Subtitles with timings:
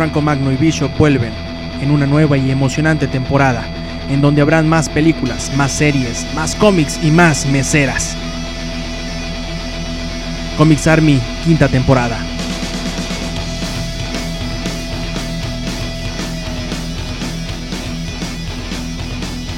[0.00, 1.30] Franco Magno y Bishop vuelven
[1.82, 3.62] en una nueva y emocionante temporada,
[4.08, 8.16] en donde habrán más películas, más series, más cómics y más meseras.
[10.56, 12.16] Comics Army, quinta temporada.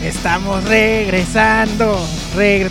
[0.02, 2.04] Estamos regresando.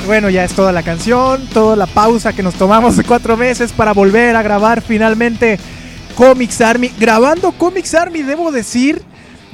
[0.06, 3.72] bueno, ya es toda la canción, toda la pausa que nos tomamos de cuatro meses
[3.72, 5.58] para volver a grabar finalmente
[6.12, 6.92] Comics Army.
[7.00, 9.02] Grabando Comics Army, debo decir,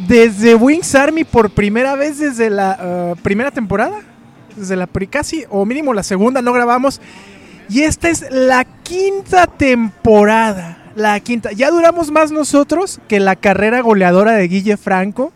[0.07, 4.01] desde Wings Army por primera vez desde la uh, primera temporada.
[4.55, 6.99] Desde la casi, o mínimo la segunda, no grabamos.
[7.69, 10.91] Y esta es la quinta temporada.
[10.95, 11.51] La quinta.
[11.51, 15.31] Ya duramos más nosotros que la carrera goleadora de Guille Franco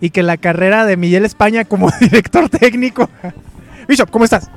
[0.00, 3.10] y que la carrera de Miguel España como director técnico.
[3.88, 4.48] Bishop, ¿cómo estás?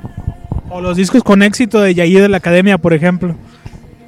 [0.70, 3.36] O los discos con éxito de Yair de la Academia, por ejemplo.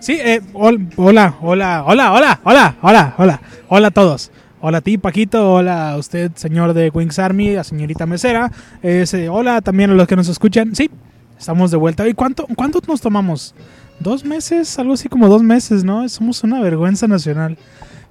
[0.05, 4.29] Sí, eh, hola, hola, hola, hola, hola, hola, hola, hola a todos.
[4.61, 5.51] Hola a ti, Paquito.
[5.51, 8.51] Hola a usted, señor de Wings Army, la señorita Mesera.
[8.83, 10.75] Eh, hola también a los que nos escuchan.
[10.75, 10.91] Sí,
[11.39, 12.07] estamos de vuelta.
[12.07, 13.55] ¿Y cuánto, cuánto nos tomamos?
[13.99, 14.77] ¿Dos meses?
[14.77, 16.07] Algo así como dos meses, ¿no?
[16.07, 17.57] Somos una vergüenza nacional.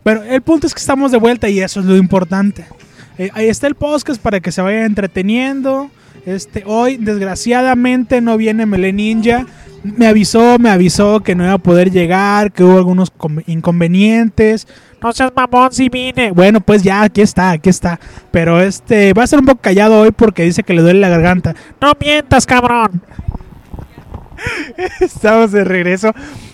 [0.02, 2.66] Pero el punto es que estamos de vuelta y eso es lo importante.
[3.18, 5.92] Eh, ahí está el podcast para que se vaya entreteniendo.
[6.26, 9.46] Este, hoy, desgraciadamente, no viene Mele Ninja.
[9.82, 13.12] Me avisó, me avisó que no iba a poder llegar, que hubo algunos
[13.46, 14.66] inconvenientes.
[15.02, 16.30] No seas mamón si vine.
[16.30, 18.00] Bueno, pues ya, aquí está, aquí está.
[18.30, 21.10] Pero este, va a ser un poco callado hoy porque dice que le duele la
[21.10, 21.54] garganta.
[21.80, 23.02] No mientas, cabrón.
[25.00, 26.12] Estamos de regreso.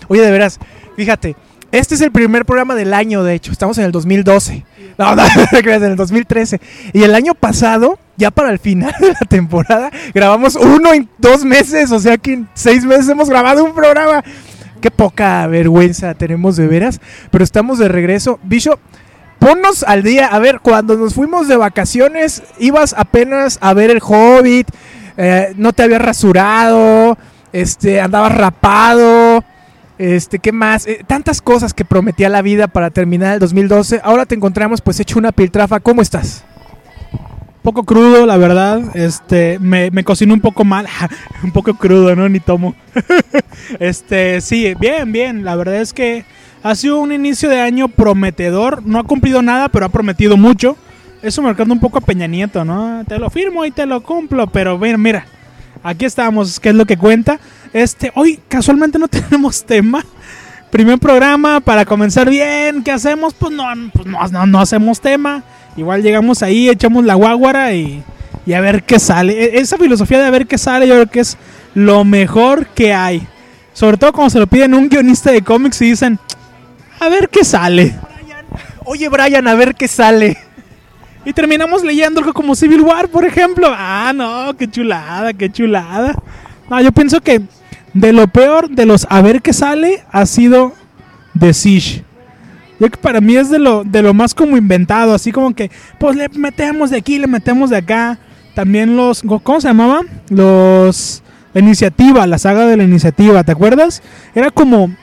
[0.09, 0.59] Oye, de veras,
[0.97, 1.37] fíjate,
[1.71, 3.53] este es el primer programa del año, de hecho.
[3.53, 4.65] Estamos en el 2012.
[4.97, 6.59] No, no, en el 2013.
[6.93, 11.43] Y el año pasado, ya para el final de la temporada, grabamos uno en dos
[11.43, 11.91] meses.
[11.91, 14.23] O sea que en seis meses hemos grabado un programa.
[14.79, 17.01] Qué poca vergüenza tenemos de veras.
[17.31, 18.39] Pero estamos de regreso.
[18.43, 18.79] Bicho,
[19.39, 20.27] ponnos al día.
[20.27, 24.67] A ver, cuando nos fuimos de vacaciones, ibas apenas a ver el Hobbit.
[25.17, 27.17] Eh, no te habías rasurado.
[27.51, 29.43] Este, andabas rapado
[30.01, 30.87] este, ¿qué más?
[30.87, 34.01] Eh, tantas cosas que prometía la vida para terminar el 2012.
[34.03, 35.79] Ahora te encontramos pues hecho una piltrafa.
[35.79, 36.43] ¿Cómo estás?
[37.61, 38.95] Poco crudo, la verdad.
[38.95, 40.87] Este, me, me cocino un poco mal.
[41.43, 42.27] un poco crudo, ¿no?
[42.27, 42.75] Ni tomo.
[43.79, 45.45] este, sí, bien, bien.
[45.45, 46.25] La verdad es que
[46.63, 48.85] ha sido un inicio de año prometedor.
[48.85, 50.75] No ha cumplido nada, pero ha prometido mucho.
[51.21, 53.03] Eso marcando un poco a Peña Nieto, ¿no?
[53.07, 55.25] Te lo firmo y te lo cumplo, pero mira, mira.
[55.83, 57.39] Aquí estamos, ¿qué es lo que cuenta?
[57.73, 60.03] Este, hoy casualmente no tenemos tema.
[60.71, 62.83] Primer programa para comenzar bien.
[62.83, 63.33] ¿Qué hacemos?
[63.33, 65.43] Pues no, pues no, no, hacemos tema.
[65.77, 68.03] Igual llegamos ahí, echamos la guaguara y,
[68.45, 69.33] y, a ver qué sale.
[69.33, 71.37] E, esa filosofía de a ver qué sale, yo creo que es
[71.73, 73.25] lo mejor que hay.
[73.73, 76.19] Sobre todo cuando se lo piden un guionista de cómics y dicen,
[76.99, 77.95] a ver qué sale.
[78.85, 80.37] Oye, Brian, a ver qué sale.
[81.23, 83.67] Y terminamos leyendo algo como Civil War, por ejemplo.
[83.71, 86.15] Ah, no, qué chulada, qué chulada.
[86.69, 87.41] No, yo pienso que
[87.93, 90.73] de lo peor de los a ver qué sale ha sido
[91.37, 92.03] The Siege.
[92.81, 95.69] Yo que para mí es de lo, de lo más como inventado, así como que,
[95.99, 98.17] pues le metemos de aquí, le metemos de acá.
[98.55, 100.01] También los, ¿cómo se llamaba?
[100.29, 101.21] Los,
[101.53, 104.01] la iniciativa, la saga de la iniciativa, ¿te acuerdas?
[104.33, 104.95] Era como,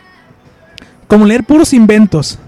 [1.06, 2.40] como leer puros inventos.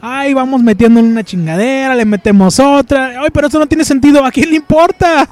[0.00, 3.20] Ay, vamos metiendo en una chingadera, le metemos otra.
[3.20, 5.28] Ay, pero eso no tiene sentido, ¿a quién le importa?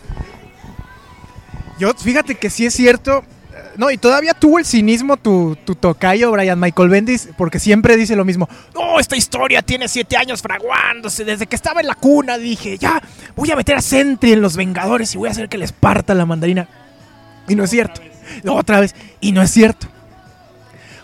[1.79, 3.23] Yo, fíjate que sí es cierto,
[3.77, 8.15] no, y todavía tuvo el cinismo tu, tu tocayo, Brian Michael Bendis, porque siempre dice
[8.15, 8.49] lo mismo.
[8.75, 11.25] No, esta historia tiene siete años fraguándose.
[11.25, 13.03] Desde que estaba en la cuna dije, ya,
[13.35, 16.15] voy a meter a Sentry en los Vengadores y voy a hacer que les parta
[16.15, 16.69] la mandarina.
[17.49, 18.01] Y no es cierto.
[18.43, 18.95] No, otra vez.
[19.21, 19.89] Y no es cierto.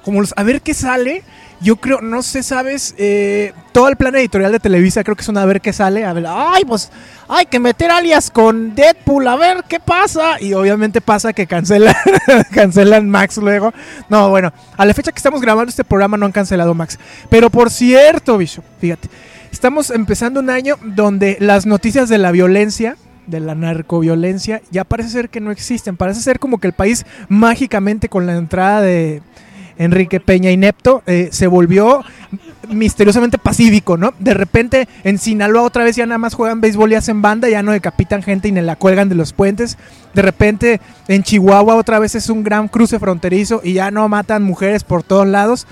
[0.04, 1.22] Como los, a ver qué sale.
[1.62, 5.28] Yo creo, no sé, sabes, eh, todo el plan editorial de Televisa creo que es
[5.28, 6.06] una a ver qué sale.
[6.06, 6.90] A ver, ay, pues
[7.28, 10.40] hay que meter alias con Deadpool, a ver qué pasa.
[10.40, 11.94] Y obviamente pasa que cancelan,
[12.54, 13.74] cancelan Max luego.
[14.08, 16.98] No, bueno, a la fecha que estamos grabando este programa no han cancelado Max.
[17.28, 19.10] Pero por cierto, bicho, fíjate,
[19.52, 22.96] estamos empezando un año donde las noticias de la violencia
[23.26, 25.96] de la narcoviolencia ya parece ser que no existen.
[25.96, 29.22] Parece ser como que el país mágicamente con la entrada de
[29.80, 32.04] Enrique Peña Inepto, eh, se volvió
[32.68, 34.12] misteriosamente pacífico, ¿no?
[34.18, 37.62] De repente en Sinaloa otra vez ya nada más juegan béisbol y hacen banda, ya
[37.62, 39.78] no decapitan gente y ni la cuelgan de los puentes.
[40.14, 44.42] De repente en Chihuahua otra vez es un gran cruce fronterizo y ya no matan
[44.42, 45.66] mujeres por todos lados.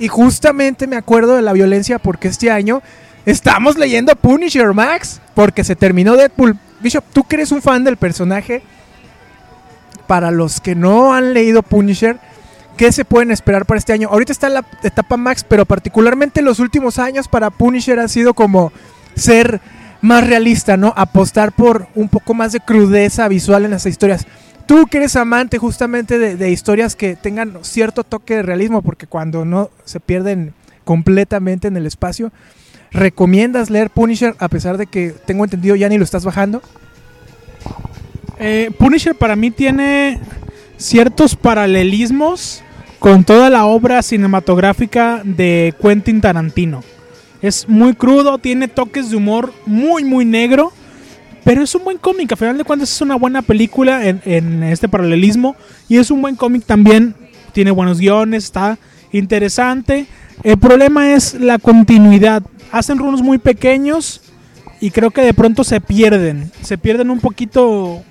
[0.00, 2.82] Y justamente me acuerdo de la violencia porque este año
[3.24, 6.58] estamos leyendo Punisher Max porque se terminó Deadpool.
[6.80, 8.62] Bishop, tú eres un fan del personaje,
[10.06, 12.18] para los que no han leído Punisher,
[12.76, 14.08] ¿Qué se pueden esperar para este año?
[14.10, 18.72] Ahorita está la etapa Max, pero particularmente los últimos años para Punisher ha sido como
[19.14, 19.60] ser
[20.00, 20.92] más realista, ¿no?
[20.96, 24.26] Apostar por un poco más de crudeza visual en las historias.
[24.66, 29.44] Tú que eres amante justamente de, historias que tengan cierto toque de realismo, porque cuando
[29.44, 30.54] no se pierden
[30.84, 32.32] completamente en el espacio,
[32.90, 36.60] ¿recomiendas leer Punisher a pesar de que tengo entendido ya ni lo estás bajando?
[38.38, 40.18] Eh, Punisher para mí tiene
[40.76, 42.62] ciertos paralelismos
[42.98, 46.82] con toda la obra cinematográfica de Quentin Tarantino.
[47.42, 50.72] Es muy crudo, tiene toques de humor muy, muy negro,
[51.44, 52.32] pero es un buen cómic.
[52.32, 55.54] A final de cuentas es una buena película en, en este paralelismo
[55.88, 57.14] y es un buen cómic también.
[57.52, 58.78] Tiene buenos guiones, está
[59.12, 60.06] interesante.
[60.42, 62.42] El problema es la continuidad.
[62.72, 64.22] Hacen runos muy pequeños
[64.80, 66.50] y creo que de pronto se pierden.
[66.62, 68.02] Se pierden un poquito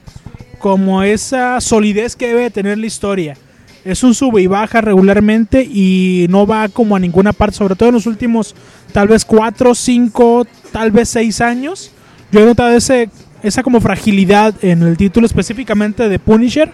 [0.64, 3.36] como esa solidez que debe tener la historia.
[3.84, 7.90] Es un sube y baja regularmente y no va como a ninguna parte, sobre todo
[7.90, 8.56] en los últimos
[8.94, 11.92] tal vez 4, 5, tal vez 6 años.
[12.32, 13.10] Yo he notado ese,
[13.44, 16.72] esa como fragilidad en el título específicamente de Punisher,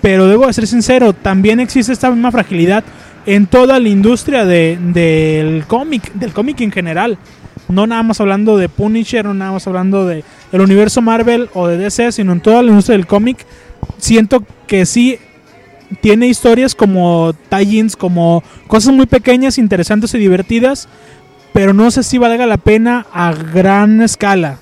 [0.00, 2.82] pero debo de ser sincero, también existe esta misma fragilidad
[3.24, 7.18] en toda la industria de, del cómic, del cómic en general.
[7.68, 11.68] No nada más hablando de Punisher, no nada más hablando de el universo Marvel o
[11.68, 13.46] de DC, sino en toda la industria del cómic.
[13.98, 15.18] Siento que sí
[16.00, 20.88] tiene historias como tie-ins, como cosas muy pequeñas, interesantes y divertidas,
[21.52, 24.58] pero no sé si valga la pena a gran escala.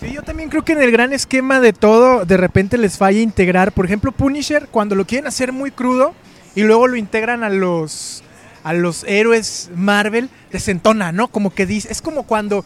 [0.00, 3.20] Sí, yo también creo que en el gran esquema de todo, de repente les falla
[3.20, 3.72] integrar.
[3.72, 6.14] Por ejemplo, Punisher, cuando lo quieren hacer muy crudo
[6.54, 8.24] y luego lo integran a los
[8.64, 11.28] a los héroes Marvel, desentona, ¿no?
[11.28, 12.64] Como que dice, es como cuando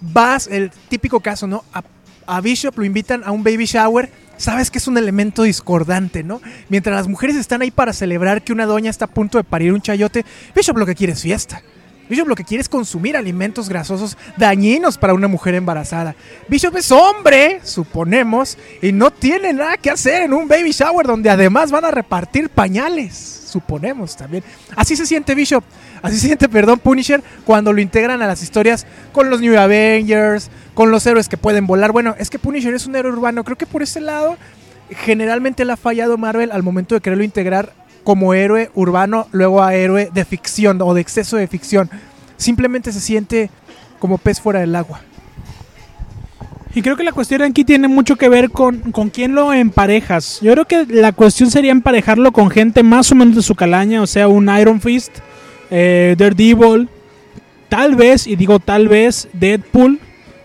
[0.00, 1.64] vas, el típico caso, ¿no?
[1.72, 1.82] A,
[2.26, 6.40] a Bishop lo invitan a un baby shower, sabes que es un elemento discordante, ¿no?
[6.68, 9.72] Mientras las mujeres están ahí para celebrar que una doña está a punto de parir
[9.72, 10.24] un chayote,
[10.54, 11.62] Bishop lo que quiere es fiesta.
[12.08, 16.14] Bishop lo que quiere es consumir alimentos grasosos dañinos para una mujer embarazada.
[16.48, 21.30] Bishop es hombre, suponemos, y no tiene nada que hacer en un baby shower donde
[21.30, 24.44] además van a repartir pañales, suponemos también.
[24.76, 25.64] Así se siente Bishop,
[26.02, 30.50] así se siente, perdón, Punisher cuando lo integran a las historias con los New Avengers,
[30.74, 31.92] con los héroes que pueden volar.
[31.92, 34.36] Bueno, es que Punisher es un héroe urbano, creo que por ese lado
[34.90, 37.72] generalmente le ha fallado Marvel al momento de quererlo integrar
[38.04, 41.90] como héroe urbano, luego a héroe de ficción o de exceso de ficción.
[42.36, 43.50] Simplemente se siente
[43.98, 45.00] como pez fuera del agua.
[46.74, 50.40] Y creo que la cuestión aquí tiene mucho que ver con, con quién lo emparejas.
[50.42, 54.02] Yo creo que la cuestión sería emparejarlo con gente más o menos de su calaña,
[54.02, 55.18] o sea, un Iron Fist,
[55.70, 56.88] eh, Daredevil,
[57.68, 60.00] tal vez, y digo tal vez, Deadpool,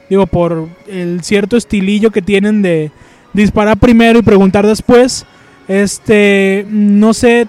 [0.08, 2.92] digo por el cierto estilillo que tienen de
[3.34, 5.26] disparar primero y preguntar después.
[5.70, 7.48] Este, no sé,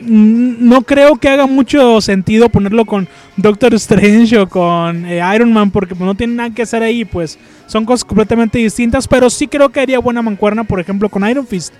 [0.00, 3.06] no creo que haga mucho sentido ponerlo con
[3.36, 7.38] Doctor Strange o con eh, Iron Man porque no tiene nada que hacer ahí, pues
[7.66, 11.46] son cosas completamente distintas, pero sí creo que haría buena mancuerna, por ejemplo, con Iron
[11.46, 11.72] Fist,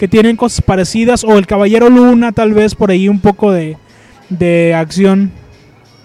[0.00, 3.76] que tienen cosas parecidas, o el Caballero Luna, tal vez por ahí un poco de,
[4.28, 5.30] de acción.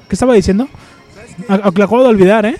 [0.08, 0.70] ¿Qué estaba diciendo?
[1.50, 2.58] A- Lo acabo de olvidar, ¿eh?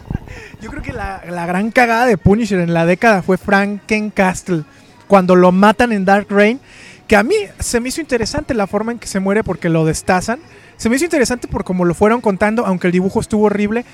[0.60, 4.64] Yo creo que la, la gran cagada de Punisher en la década fue Franken Castle,
[5.06, 6.60] cuando lo matan en Dark Reign,
[7.06, 9.84] que a mí se me hizo interesante la forma en que se muere porque lo
[9.84, 10.40] destazan.
[10.76, 13.84] Se me hizo interesante por cómo lo fueron contando, aunque el dibujo estuvo horrible.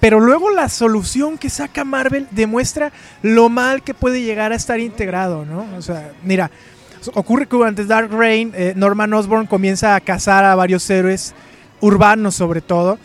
[0.00, 4.78] Pero luego la solución que saca Marvel demuestra lo mal que puede llegar a estar
[4.78, 5.66] integrado, ¿no?
[5.76, 6.50] O sea, mira,
[7.14, 11.34] ocurre que durante Dark Reign eh, Norman Osborn comienza a cazar a varios héroes
[11.80, 12.98] urbanos sobre todo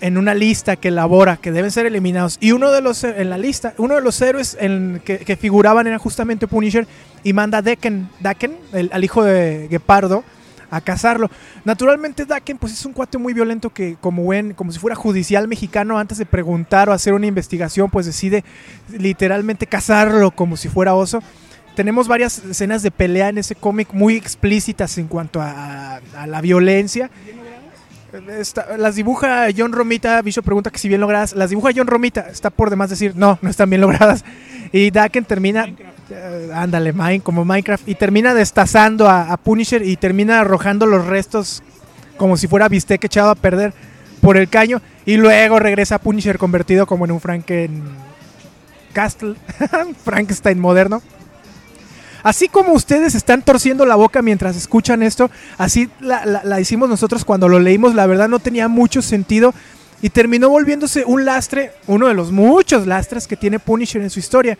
[0.00, 2.38] en una lista que elabora que deben ser eliminados.
[2.40, 5.98] Y uno de los en la lista uno de los héroes en que, figuraban era
[5.98, 6.86] justamente Punisher
[7.22, 10.24] y manda a Daken, Daken el, al hijo de Gepardo
[10.70, 11.30] a cazarlo.
[11.64, 15.48] Naturalmente Daken pues es un cuate muy violento que como buen como si fuera judicial
[15.48, 18.44] mexicano antes de preguntar o hacer una investigación pues decide
[18.96, 21.22] literalmente cazarlo como si fuera oso.
[21.74, 27.08] Tenemos varias escenas de pelea en ese cómic muy explícitas en cuanto a la violencia
[28.78, 30.22] Las dibuja John Romita.
[30.22, 31.34] Bishop pregunta que si bien logradas.
[31.34, 32.28] Las dibuja John Romita.
[32.30, 34.24] Está por demás decir, no, no están bien logradas.
[34.72, 35.66] Y Daken termina.
[36.10, 37.88] eh, ándale, Mine, como Minecraft.
[37.88, 41.62] Y termina destazando a, a Punisher y termina arrojando los restos
[42.16, 43.72] como si fuera bistec echado a perder
[44.20, 44.80] por el caño.
[45.04, 47.82] Y luego regresa a Punisher convertido como en un Franken.
[48.92, 49.36] Castle.
[50.04, 51.02] Frankenstein moderno.
[52.28, 57.48] Así como ustedes están torciendo la boca mientras escuchan esto, así la, hicimos nosotros cuando
[57.48, 57.94] lo leímos.
[57.94, 59.54] La verdad no tenía mucho sentido
[60.02, 64.18] y terminó volviéndose un lastre, uno de los muchos lastres que tiene Punisher en su
[64.18, 64.58] historia.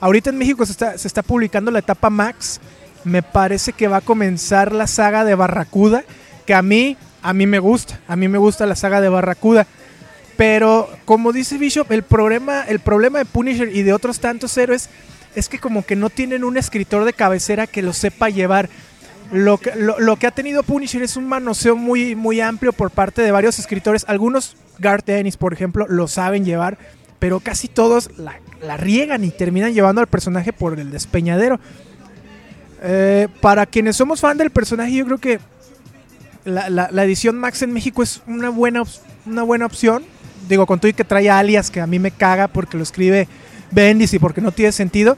[0.00, 2.60] Ahorita en México se está, se está publicando la etapa Max.
[3.04, 6.04] me parece que va a comenzar la saga de Barracuda,
[6.44, 9.66] que a mí, a mí me gusta, a mí me gusta la saga de Barracuda.
[10.36, 14.90] Pero como dice Bishop, el problema, el problema de Punisher y de otros tantos héroes
[15.34, 18.68] es que como que no tienen un escritor de cabecera que lo sepa llevar.
[19.30, 23.20] Lo que, lo, que ha tenido Punisher es un manoseo muy, muy amplio por parte
[23.20, 24.04] de varios escritores.
[24.08, 26.78] Algunos, Garth Ennis, por ejemplo, lo saben llevar,
[27.18, 28.38] pero casi todos la,
[28.78, 31.60] riegan y terminan llevando al personaje por el despeñadero.
[32.82, 35.40] Eh, para quienes somos fan del personaje, yo creo que
[36.44, 38.82] la, la- edición Max en México es una buena,
[39.26, 40.04] una buena opción.
[40.48, 43.28] Digo, con todo y que trae alias, que a mí me caga porque lo escribe
[43.70, 45.16] Bendis y porque no tiene sentido.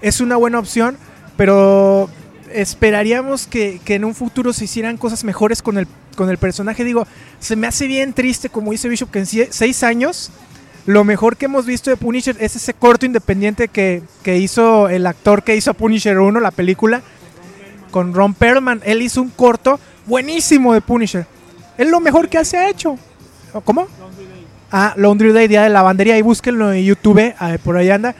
[0.00, 0.96] Es una buena opción,
[1.36, 2.08] pero
[2.52, 6.84] esperaríamos que, que en un futuro se hicieran cosas mejores con el, con el personaje.
[6.84, 7.06] Digo,
[7.40, 10.30] se me hace bien triste, como dice Bishop, que en seis años
[10.84, 15.06] lo mejor que hemos visto de Punisher es ese corto independiente que, que hizo el
[15.06, 17.02] actor que hizo Punisher 1, la película,
[17.90, 18.80] con Ron Perlman.
[18.84, 21.26] Él hizo un corto buenísimo de Punisher.
[21.78, 22.98] Es lo mejor que se ha hecho.
[23.64, 23.86] ¿Cómo?
[24.72, 26.14] Ah, Laundry Day, Día de Lavandería.
[26.14, 28.14] Ahí búsquenlo en YouTube, por ahí anda.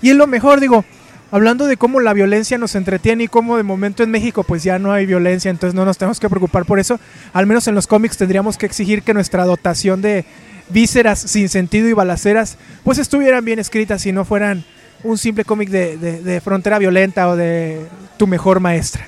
[0.00, 0.84] Y es lo mejor, digo,
[1.32, 4.78] hablando de cómo la violencia nos entretiene y cómo de momento en México pues ya
[4.78, 7.00] no hay violencia, entonces no nos tenemos que preocupar por eso.
[7.32, 10.24] Al menos en los cómics tendríamos que exigir que nuestra dotación de
[10.70, 14.64] vísceras sin sentido y balaceras pues estuvieran bien escritas y no fueran
[15.02, 17.80] un simple cómic de- de frontera violenta o de
[18.16, 19.06] tu mejor maestra.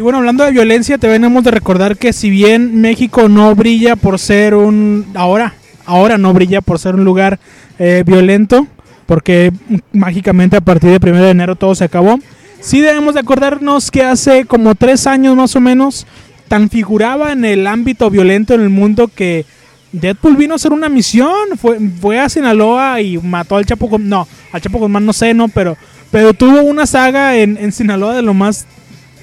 [0.00, 4.18] Y bueno, hablando de violencia, tenemos de recordar que si bien México no brilla por
[4.18, 5.04] ser un...
[5.12, 5.52] Ahora,
[5.84, 7.38] ahora no brilla por ser un lugar
[7.78, 8.66] eh, violento,
[9.04, 9.52] porque
[9.92, 12.18] mágicamente a partir del 1 de enero todo se acabó.
[12.60, 16.06] Sí debemos de acordarnos que hace como tres años más o menos
[16.48, 19.44] tan figuraba en el ámbito violento en el mundo que
[19.92, 24.08] Deadpool vino a hacer una misión, fue, fue a Sinaloa y mató al Chapo Guzmán,
[24.08, 25.76] no, al Chapo Guzmán no sé, no, pero,
[26.10, 28.64] pero tuvo una saga en, en Sinaloa de lo más,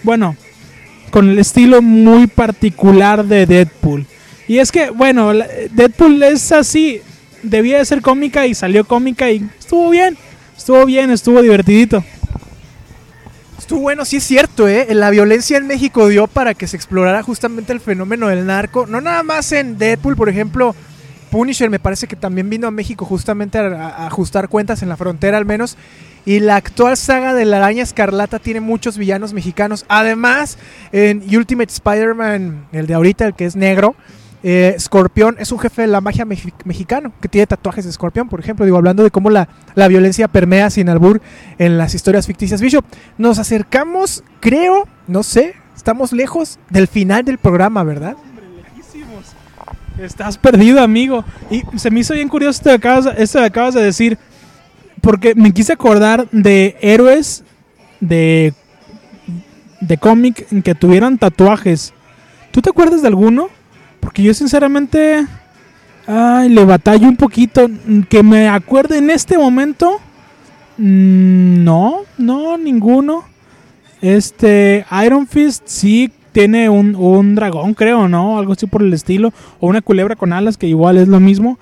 [0.03, 0.35] bueno,
[1.11, 4.05] con el estilo muy particular de Deadpool.
[4.47, 5.33] Y es que, bueno,
[5.71, 7.01] Deadpool es así,
[7.43, 10.17] debía de ser cómica y salió cómica y estuvo bien,
[10.55, 12.03] estuvo bien, estuvo divertidito.
[13.57, 14.87] Estuvo bueno, sí es cierto, ¿eh?
[14.91, 18.87] La violencia en México dio para que se explorara justamente el fenómeno del narco.
[18.87, 20.73] No nada más en Deadpool, por ejemplo,
[21.31, 25.37] Punisher me parece que también vino a México justamente a ajustar cuentas en la frontera
[25.37, 25.75] al menos.
[26.27, 29.85] Y la actual saga de la araña escarlata tiene muchos villanos mexicanos.
[29.87, 30.57] Además,
[30.91, 33.95] en Ultimate Spider-Man, el de ahorita, el que es negro,
[34.43, 38.27] eh, Scorpión es un jefe de la magia mexi- mexicano que tiene tatuajes de escorpión,
[38.27, 38.65] por ejemplo.
[38.65, 41.21] Digo, hablando de cómo la, la violencia permea sin albur
[41.59, 42.59] en las historias ficticias.
[42.59, 42.83] Bishop,
[43.17, 48.17] nos acercamos, creo, no sé, estamos lejos del final del programa, ¿verdad?
[49.97, 51.23] Estás perdido, amigo.
[51.49, 54.17] Y se me hizo bien curioso esto que acabas, esto que acabas de decir.
[55.01, 57.43] Porque me quise acordar de héroes
[57.99, 58.53] de,
[59.81, 61.93] de cómic que tuvieran tatuajes.
[62.51, 63.49] ¿Tú te acuerdas de alguno?
[63.99, 65.25] Porque yo sinceramente...
[66.09, 67.69] Ay, le batallo un poquito.
[68.09, 69.99] Que me acuerde en este momento.
[70.77, 73.25] mm, No, no, ninguno.
[74.01, 78.37] Este, Iron Fist sí tiene un, un dragón, creo, ¿no?
[78.37, 79.33] Algo así por el estilo.
[79.59, 81.59] O una culebra con alas, que igual es lo mismo.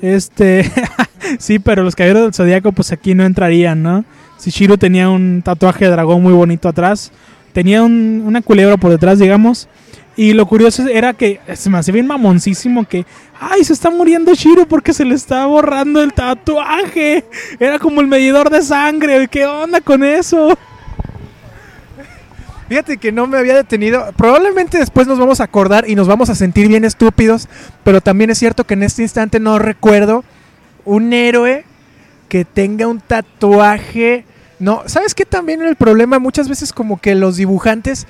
[0.00, 0.70] Este,
[1.38, 4.04] sí, pero los caballeros del zodiaco, pues aquí no entrarían, ¿no?
[4.38, 7.10] Si Shiro tenía un tatuaje de dragón muy bonito atrás,
[7.52, 9.68] tenía un- una culebra por detrás, digamos.
[10.16, 13.06] Y lo curioso era que se me hacía bien mamoncísimo que,
[13.40, 17.24] ay, se está muriendo Shiro porque se le está borrando el tatuaje.
[17.60, 19.28] Era como el medidor de sangre.
[19.28, 20.56] ¿Qué onda con eso?
[22.68, 24.12] Fíjate que no me había detenido.
[24.16, 27.48] Probablemente después nos vamos a acordar y nos vamos a sentir bien estúpidos,
[27.82, 30.22] pero también es cierto que en este instante no recuerdo
[30.88, 31.64] un héroe
[32.28, 34.24] que tenga un tatuaje.
[34.58, 36.18] No, ¿sabes qué también el problema?
[36.18, 38.06] Muchas veces como que los dibujantes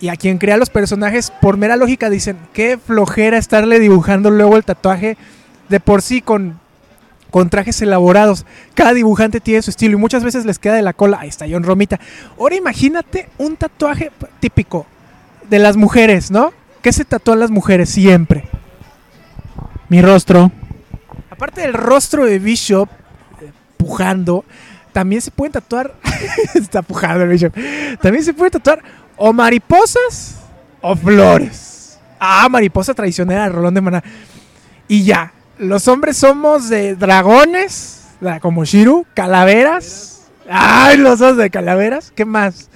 [0.00, 4.56] y a quien crea los personajes, por mera lógica, dicen, qué flojera estarle dibujando luego
[4.56, 5.16] el tatuaje
[5.68, 6.58] de por sí con,
[7.30, 8.46] con trajes elaborados.
[8.74, 11.18] Cada dibujante tiene su estilo y muchas veces les queda de la cola.
[11.20, 12.00] Ahí está John Romita.
[12.38, 14.86] Ahora imagínate un tatuaje típico
[15.50, 16.52] de las mujeres, ¿no?
[16.80, 18.44] ¿Qué se tatúan las mujeres siempre?
[19.88, 20.52] Mi rostro.
[21.38, 22.88] Aparte del rostro de Bishop
[23.40, 24.44] eh, pujando,
[24.92, 25.94] también se pueden tatuar.
[26.56, 27.54] está pujando el Bishop.
[28.02, 28.82] También se pueden tatuar
[29.16, 30.40] o mariposas
[30.80, 32.00] o flores.
[32.18, 34.02] Ah, mariposa traicionera, Rolón de Maná.
[34.88, 38.08] Y ya, los hombres somos de dragones,
[38.40, 40.22] como Shiru, calaveras.
[40.50, 42.12] Ay, los dos de calaveras.
[42.16, 42.68] ¿Qué más?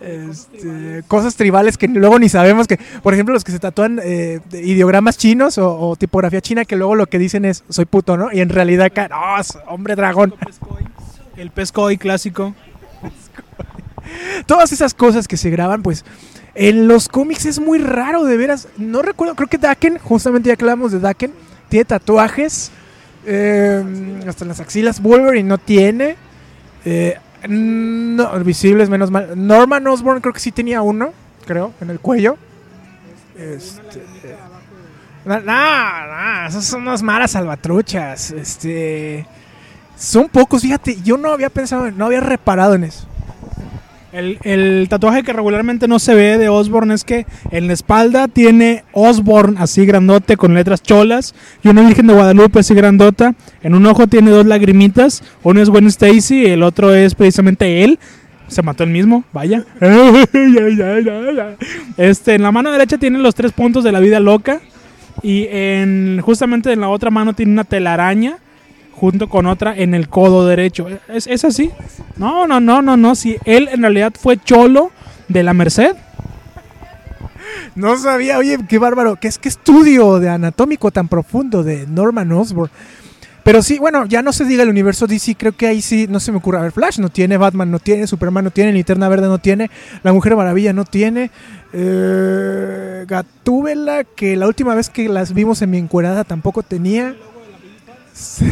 [0.00, 4.40] Este, cosas tribales que luego ni sabemos que, por ejemplo, los que se tatúan eh,
[4.48, 8.16] de ideogramas chinos o, o tipografía china que luego lo que dicen es soy puto,
[8.16, 8.32] ¿no?
[8.32, 9.08] Y en realidad acá,
[9.40, 10.34] es hombre dragón.
[11.36, 12.54] El pescoy clásico.
[14.46, 16.04] Todas esas cosas que se graban, pues
[16.54, 18.68] en los cómics es muy raro, de veras.
[18.76, 21.32] No recuerdo, creo que Daken, justamente ya que hablamos de Daken,
[21.68, 22.70] tiene tatuajes.
[23.26, 23.84] eh,
[24.26, 25.02] hasta en las axilas.
[25.02, 26.16] Wolverine no tiene.
[26.84, 29.32] Eh, no, visibles, menos mal.
[29.36, 31.12] Norman Osborn creo que sí tenía uno,
[31.46, 32.36] creo, en el cuello.
[33.36, 34.04] Este.
[35.24, 38.30] No, no, no, esas son unas malas salvatruchas.
[38.32, 39.26] Este.
[39.96, 43.06] Son pocos, fíjate, yo no había pensado, no había reparado en eso.
[44.12, 48.84] El, tatuaje que regularmente no se ve de Osborn es que en la espalda tiene
[48.92, 53.34] Osborn así grandote con letras cholas y una Virgen de Guadalupe así grandota.
[53.62, 55.22] En un ojo tiene dos lagrimitas.
[55.42, 57.98] Uno es Gwen Stacy y el otro es precisamente él.
[58.46, 59.64] Se mató el mismo, vaya.
[61.98, 64.60] Este, en la mano derecha tiene los tres puntos de la vida loca.
[65.22, 68.38] Y en, justamente en la otra mano tiene una telaraña
[68.98, 70.88] junto con otra en el codo derecho.
[71.08, 71.70] ¿Es, es así?
[72.16, 73.14] No, no, no, no, no.
[73.14, 74.90] Si él en realidad fue cholo
[75.28, 75.94] de la Merced.
[77.74, 79.16] No sabía, oye, qué bárbaro.
[79.16, 82.70] ¿Qué, es, qué estudio de anatómico tan profundo de Norman Osborn?
[83.44, 86.20] Pero sí, bueno, ya no se diga el universo DC, creo que ahí sí no
[86.20, 86.58] se me ocurre.
[86.58, 89.70] A ver, Flash no tiene, Batman no tiene, Superman no tiene, Linterna Verde no tiene,
[90.02, 91.30] La Mujer Maravilla no tiene,
[91.72, 97.14] eh, Gatúbela, que la última vez que las vimos en mi encuerada tampoco tenía.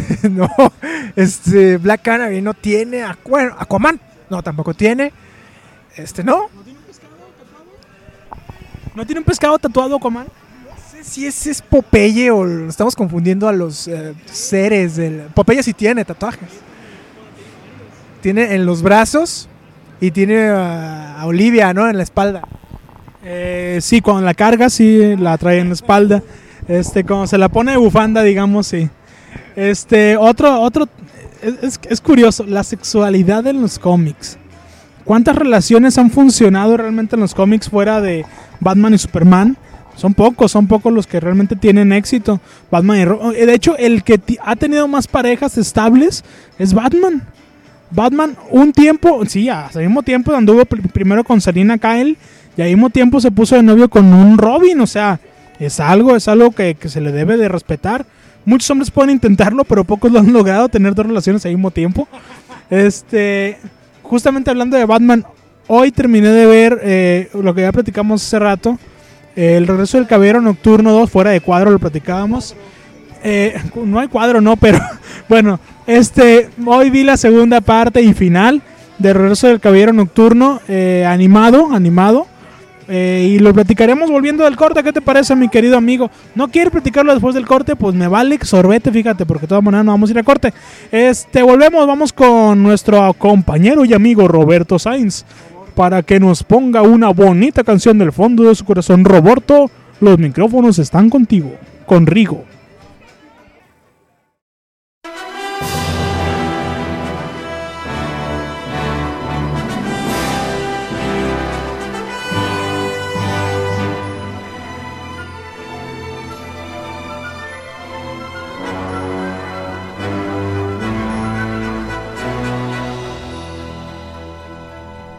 [0.30, 0.48] no,
[1.16, 5.12] este, Black Canary no tiene, bueno, Aquaman no tampoco tiene.
[5.96, 6.48] Este, no,
[8.96, 10.26] ¿No tiene un pescado tatuado, Coman?
[10.90, 15.26] sé si ese es Popeye o lo estamos confundiendo a los eh, seres del...
[15.34, 16.48] Popeye sí tiene tatuajes.
[18.22, 19.50] Tiene en los brazos
[20.00, 21.90] y tiene a, a Olivia, ¿no?
[21.90, 22.48] En la espalda.
[23.22, 26.22] Eh, sí, cuando la carga, sí, la trae en la espalda.
[26.66, 28.88] Este, cuando se la pone de bufanda, digamos, sí.
[29.56, 30.86] Este, otro, otro,
[31.88, 34.38] es, curioso, la sexualidad en los cómics.
[35.04, 38.24] ¿Cuántas relaciones han funcionado realmente en los cómics fuera de
[38.60, 39.56] Batman y Superman?
[39.96, 42.40] Son pocos, son pocos los que realmente tienen éxito.
[42.70, 46.22] Batman y Ro- eh, De hecho, el que ha tenido más parejas estables
[46.58, 47.22] es Batman.
[47.92, 52.18] Batman, un tiempo, sí, el mismo tiempo anduvo pr- primero con Selina Kyle
[52.56, 54.80] y al mismo tiempo se puso de novio con un Robin.
[54.80, 55.18] O sea,
[55.60, 58.04] es algo, es algo que, que se le debe de respetar.
[58.46, 62.08] Muchos hombres pueden intentarlo, pero pocos lo han logrado tener dos relaciones al mismo tiempo.
[62.70, 63.58] Este,
[64.02, 65.24] justamente hablando de Batman,
[65.66, 68.78] hoy terminé de ver eh, lo que ya platicamos hace rato.
[69.34, 72.54] eh, el regreso del Caballero Nocturno 2, fuera de cuadro, lo platicábamos.
[73.22, 74.78] Eh, no hay cuadro, no, pero
[75.28, 78.62] bueno, este, hoy vi la segunda parte y final
[78.98, 82.26] de Regreso del Caballero Nocturno, eh, animado, animado.
[82.88, 84.82] Eh, y lo platicaremos volviendo del corte.
[84.82, 86.10] ¿Qué te parece, mi querido amigo?
[86.34, 87.76] ¿No quieres platicarlo después del corte?
[87.76, 90.52] Pues me vale sorbete, fíjate, porque de todas maneras no vamos a ir a corte.
[90.92, 95.24] Este, volvemos, vamos con nuestro compañero y amigo Roberto Sainz
[95.74, 99.04] para que nos ponga una bonita canción del fondo de su corazón.
[99.04, 99.70] Roberto,
[100.00, 101.52] los micrófonos están contigo,
[101.84, 102.44] con Rigo.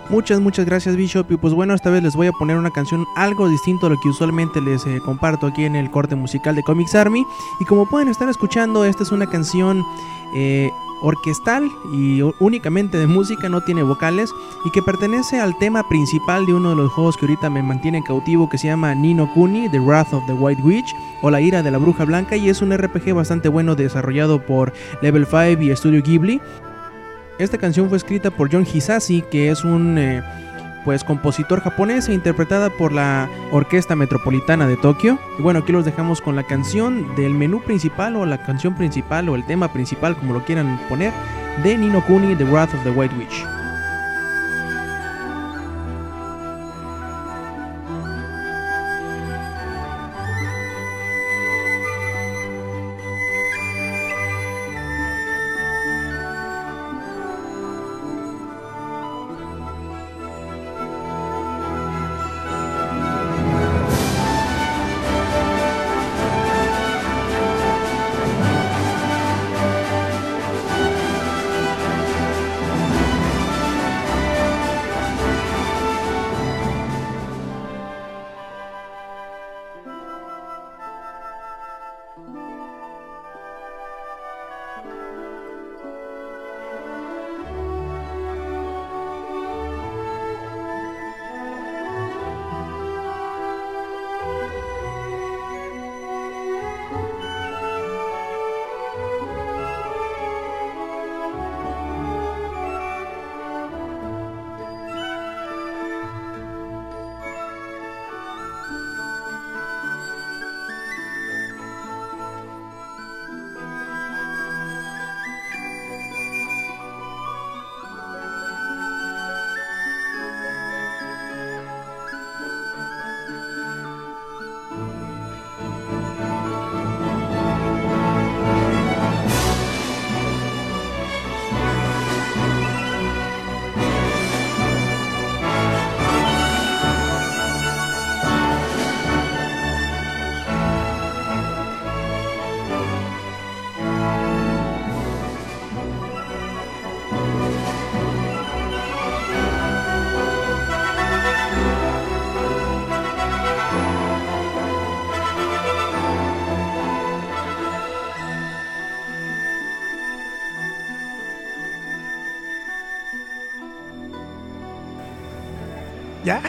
[0.10, 1.30] Muchas, muchas gracias Bishop.
[1.32, 4.00] Y pues bueno, esta vez les voy a poner una canción algo distinto a lo
[4.00, 7.26] que usualmente les eh, comparto aquí en el corte musical de Comics Army.
[7.60, 9.84] Y como pueden estar escuchando, esta es una canción
[10.34, 14.34] eh, orquestal y únicamente de música, no tiene vocales.
[14.64, 18.02] Y que pertenece al tema principal de uno de los juegos que ahorita me mantiene
[18.02, 21.64] cautivo, que se llama Nino Kuni, The Wrath of the White Witch, o La Ira
[21.64, 22.38] de la Bruja Blanca.
[22.38, 26.40] Y es un RPG bastante bueno desarrollado por Level 5 y Studio Ghibli.
[27.40, 30.24] Esta canción fue escrita por John Hisashi, que es un eh,
[30.84, 35.20] pues compositor japonés e interpretada por la Orquesta Metropolitana de Tokio.
[35.38, 39.30] Y bueno, aquí los dejamos con la canción del menú principal o la canción principal
[39.30, 41.14] o el tema principal, como lo quieran poner,
[41.64, 43.57] de Nino Kuni, The Wrath of the White Witch.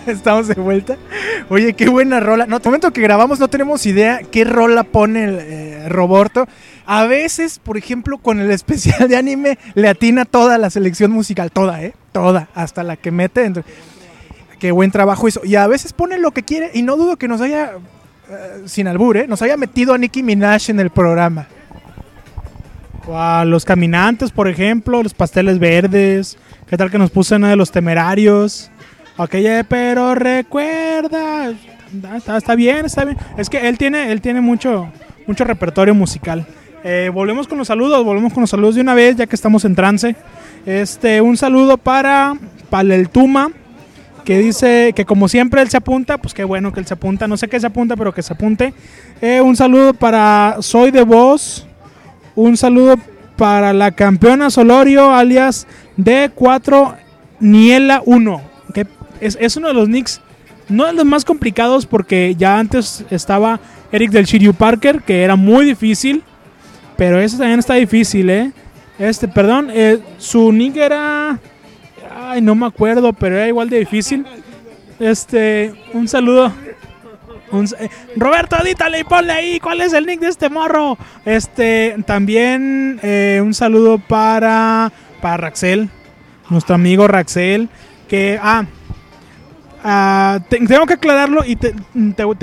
[0.12, 0.97] estamos de vuelta.
[1.51, 2.47] Oye, qué buena rola.
[2.47, 6.49] No, te momento que grabamos no tenemos idea qué rola pone el eh, Roberto.
[6.87, 11.53] A veces, por ejemplo, con el especial de anime, le atina toda la selección musical,
[11.53, 11.94] toda, ¿eh?
[12.12, 13.42] Toda, hasta la que mete.
[13.42, 13.64] Dentro.
[14.59, 15.44] Qué buen trabajo hizo.
[15.44, 17.73] Y a veces pone lo que quiere y no dudo que nos haya,
[18.31, 19.27] eh, sin albur, ¿eh?
[19.29, 21.47] Nos haya metido a Nicki Minaj en el programa.
[23.07, 26.37] O a los caminantes, por ejemplo, los pasteles verdes.
[26.68, 28.71] ¿Qué tal que nos puso una de los temerarios?
[29.19, 31.53] De, pero recuerda.
[32.37, 33.19] Está, bien, está bien.
[33.37, 34.89] Es que él tiene, él tiene mucho,
[35.27, 36.47] mucho repertorio musical.
[36.85, 39.65] Eh, volvemos con los saludos, volvemos con los saludos de una vez, ya que estamos
[39.65, 40.15] en trance.
[40.65, 42.35] Este, un saludo para
[42.71, 43.51] Paleltuma,
[44.25, 47.27] que dice que como siempre él se apunta, pues qué bueno que él se apunta,
[47.27, 48.73] no sé qué se apunta, pero que se apunte.
[49.21, 51.67] Eh, un saludo para Soy de Voz,
[52.37, 52.97] un saludo
[53.37, 56.97] para la campeona Solorio, alias D4
[57.41, 58.48] Niela 1, que
[59.21, 60.21] es, es uno de los nicks,
[60.69, 63.61] no de los más complicados porque ya antes estaba
[63.93, 66.23] Eric del Shiryu Parker, que era muy difícil,
[66.97, 68.53] pero ese también está difícil, ¿eh?
[68.99, 71.39] Este, perdón, eh, su nick era...
[72.21, 74.27] Ay, no me acuerdo, pero era igual de difícil.
[74.99, 76.53] Este, un saludo.
[77.53, 80.99] Eh, Roberto, edítale y ponle ahí cuál es el nick de este morro.
[81.25, 85.89] Este, también eh, un saludo para, para Raxel,
[86.51, 87.69] nuestro amigo Raxel,
[88.09, 88.67] que, ah,
[90.49, 91.75] te- tengo que aclararlo y te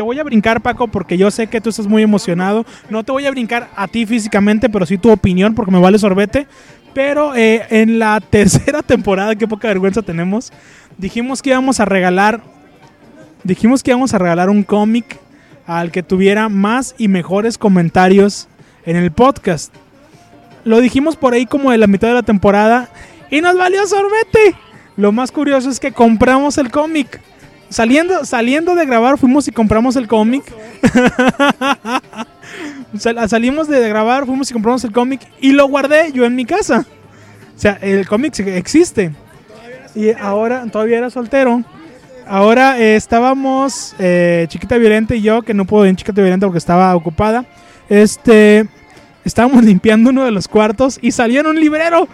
[0.01, 2.65] voy a brincar, Paco, porque yo sé que tú estás muy emocionado.
[2.89, 5.97] No te voy a brincar a ti físicamente, pero sí tu opinión, porque me vale
[5.99, 6.47] sorbete.
[6.93, 10.53] Pero eh, en la tercera temporada, qué poca vergüenza tenemos,
[10.97, 12.41] dijimos que íbamos a regalar,
[13.43, 15.19] dijimos que íbamos a regalar un cómic
[15.67, 18.47] al que tuviera más y mejores comentarios
[18.85, 19.73] en el podcast.
[20.63, 22.89] Lo dijimos por ahí como de la mitad de la temporada
[23.29, 24.55] y nos valió sorbete.
[24.97, 27.19] Lo más curioso es que compramos el cómic.
[27.69, 30.43] Saliendo, saliendo de grabar fuimos y compramos el cómic.
[32.97, 36.45] Sal- salimos de grabar, fuimos y compramos el cómic y lo guardé yo en mi
[36.45, 36.85] casa.
[37.55, 39.11] O sea, el cómic existe.
[39.95, 41.63] Y ahora todavía era soltero.
[42.27, 46.47] Ahora eh, estábamos eh, Chiquita Violenta y yo, que no puedo ir en Chiquita Violenta
[46.47, 47.45] porque estaba ocupada.
[47.89, 48.65] Este,
[49.23, 52.07] estábamos limpiando uno de los cuartos y salió en un librero.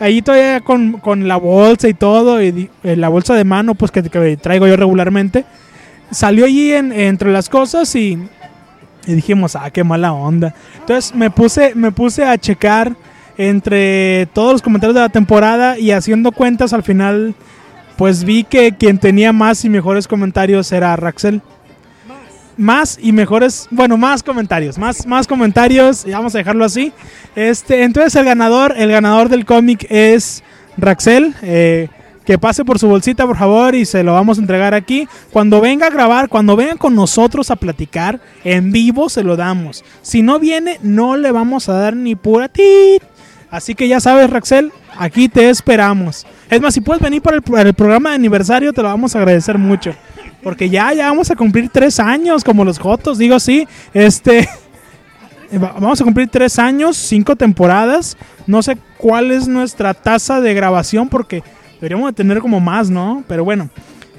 [0.00, 3.90] Ahí todavía con, con la bolsa y todo, y eh, la bolsa de mano, pues
[3.90, 5.44] que, que traigo yo regularmente.
[6.10, 8.18] Salió allí en- entre las cosas y,
[9.06, 10.54] y dijimos, ah, qué mala onda.
[10.80, 12.94] Entonces me puse, me puse a checar
[13.36, 17.34] entre todos los comentarios de la temporada y haciendo cuentas al final,
[17.96, 21.40] pues vi que quien tenía más y mejores comentarios era Raxel.
[22.56, 26.92] Más y mejores, bueno, más comentarios, más, más comentarios, y vamos a dejarlo así.
[27.34, 30.42] Este, entonces el ganador, el ganador del cómic es
[30.76, 31.34] Raxel.
[31.42, 31.88] eh,
[32.24, 35.06] que pase por su bolsita, por favor, y se lo vamos a entregar aquí.
[35.30, 39.84] Cuando venga a grabar, cuando venga con nosotros a platicar en vivo, se lo damos.
[40.02, 43.02] Si no viene, no le vamos a dar ni pura tit.
[43.50, 46.26] Así que ya sabes, Raxel, aquí te esperamos.
[46.50, 49.18] Es más, si puedes venir para para el programa de aniversario, te lo vamos a
[49.18, 49.94] agradecer mucho.
[50.44, 53.66] Porque ya, ya vamos a cumplir tres años, como los Jotos, digo así.
[53.92, 54.48] Este.
[55.54, 58.16] va- Vamos a cumplir tres años, cinco temporadas.
[58.46, 61.42] No sé cuál es nuestra tasa de grabación, porque
[61.80, 63.24] deberíamos de tener como más, ¿no?
[63.26, 63.70] Pero bueno,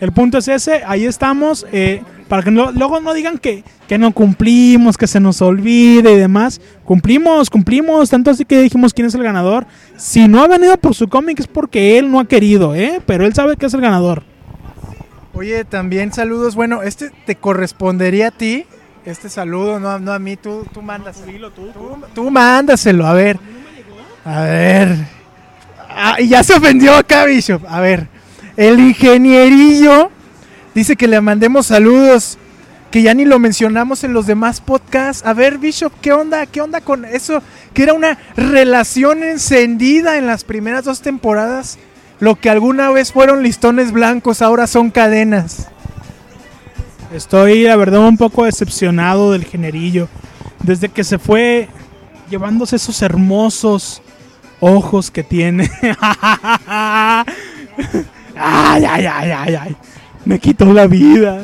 [0.02, 0.82] el punto es ese.
[0.86, 1.66] Ahí estamos.
[1.72, 6.18] eh, para que luego no digan que, que no cumplimos, que se nos olvide y
[6.18, 6.60] demás.
[6.84, 8.10] Cumplimos, cumplimos.
[8.10, 9.68] Tanto así que dijimos quién es el ganador.
[9.96, 13.00] Si no ha venido por su cómic es porque él no ha querido, ¿eh?
[13.06, 14.24] Pero él sabe que es el ganador.
[15.36, 16.56] Oye, también saludos.
[16.56, 18.65] Bueno, este te correspondería a ti.
[19.06, 20.38] Este saludo, no, no a mí.
[20.38, 21.52] Tú, tú mándaselo.
[21.52, 21.74] Tú,
[22.13, 23.38] tú mándaselo, a ver.
[24.24, 24.95] A ver.
[25.89, 27.62] Ah, y ya se ofendió acá, Bishop.
[27.67, 28.08] A ver.
[28.56, 30.10] El ingenierillo
[30.74, 32.38] dice que le mandemos saludos.
[32.89, 35.26] Que ya ni lo mencionamos en los demás podcasts.
[35.26, 36.45] A ver, Bishop, ¿qué onda?
[36.45, 37.43] ¿Qué onda con eso?
[37.74, 41.78] Que era una relación encendida en las primeras dos temporadas.
[42.19, 45.67] Lo que alguna vez fueron listones blancos, ahora son cadenas.
[47.13, 50.08] Estoy, la verdad, un poco decepcionado del generillo.
[50.63, 51.67] Desde que se fue
[52.30, 54.01] llevándose esos hermosos
[54.60, 55.69] ojos que tiene.
[56.67, 57.25] ay,
[58.36, 59.75] ay, ay, ay, ay.
[60.23, 61.43] Me quitó la vida.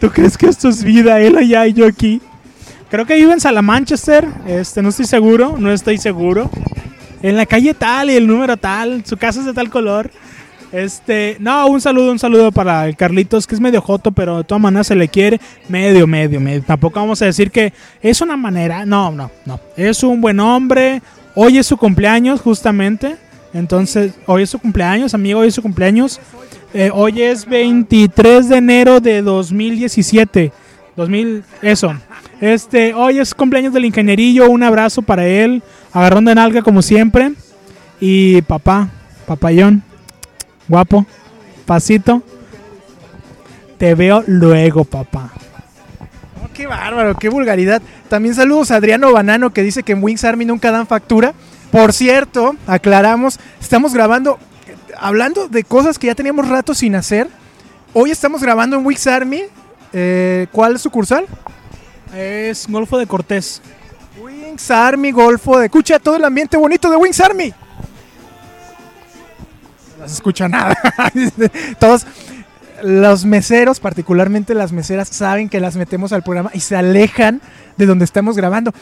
[0.00, 1.20] ¿Tú crees que esto es vida?
[1.20, 2.20] Él allá y yo aquí.
[2.90, 4.26] Creo que vive en Salamanchester.
[4.46, 5.56] Este, no estoy seguro.
[5.58, 6.50] No estoy seguro.
[7.22, 9.04] En la calle tal y el número tal.
[9.04, 10.10] Su casa es de tal color.
[10.70, 14.44] Este, no, un saludo, un saludo para el Carlitos, que es medio joto, pero de
[14.44, 15.40] todas maneras se le quiere.
[15.68, 16.62] Medio, medio, medio.
[16.62, 18.84] Tampoco vamos a decir que es una manera.
[18.84, 19.60] No, no, no.
[19.76, 21.02] Es un buen hombre.
[21.34, 23.16] Hoy es su cumpleaños, justamente.
[23.54, 26.20] Entonces, hoy es su cumpleaños, amigo, hoy es su cumpleaños.
[26.74, 30.52] Eh, hoy es 23 de enero de 2017.
[30.96, 31.94] 2000, eso.
[32.40, 35.62] Este, hoy es cumpleaños del ingenierillo, un abrazo para él,
[35.98, 37.32] agarrón de nalga como siempre.
[38.00, 38.88] Y papá,
[39.26, 39.82] papayón,
[40.68, 41.06] guapo,
[41.66, 42.22] pasito.
[43.76, 45.32] Te veo luego, papá.
[46.42, 47.82] Oh, qué bárbaro, qué vulgaridad.
[48.08, 51.34] También saludos a Adriano Banano que dice que en Wings Army nunca dan factura.
[51.70, 54.38] Por cierto, aclaramos, estamos grabando,
[54.96, 57.28] hablando de cosas que ya teníamos rato sin hacer.
[57.92, 59.42] Hoy estamos grabando en Wings Army.
[59.92, 61.26] Eh, ¿Cuál sucursal?
[62.14, 63.60] Es Golfo de Cortés.
[64.48, 65.66] Wings Army, Golfo de...
[65.66, 67.52] Escucha todo el ambiente bonito de Wings Army.
[69.98, 70.74] No se escucha nada.
[71.78, 72.06] Todos
[72.82, 77.42] los meseros, particularmente las meseras, saben que las metemos al programa y se alejan
[77.76, 78.72] de donde estamos grabando.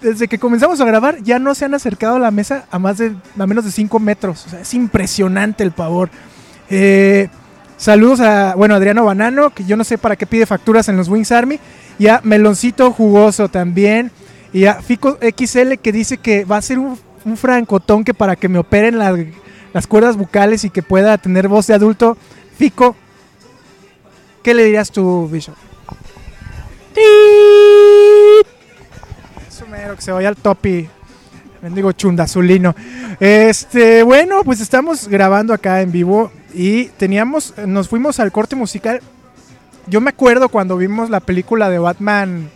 [0.00, 2.98] Desde que comenzamos a grabar ya no se han acercado a la mesa a más
[2.98, 4.46] de a menos de 5 metros.
[4.46, 6.10] O sea, es impresionante el pavor.
[6.70, 7.28] Eh,
[7.76, 11.08] saludos a, bueno, Adriano Banano, que yo no sé para qué pide facturas en los
[11.08, 11.60] Wings Army.
[12.00, 14.10] Y a Meloncito Jugoso también.
[14.54, 18.36] Y a Fico XL que dice que va a ser un, un francotón que para
[18.36, 19.14] que me operen la-
[19.74, 22.16] las cuerdas bucales y que pueda tener voz de adulto.
[22.56, 22.94] Fico,
[24.42, 25.56] ¿qué le dirías tú, Bishop?
[29.48, 30.88] Eso mero, que se vaya al topi.
[31.62, 32.74] Mendigo chundazulino.
[33.20, 39.00] Este, bueno, pues estamos grabando acá en vivo y teníamos, nos fuimos al corte musical.
[39.86, 42.50] Yo me acuerdo cuando vimos la película de Batman,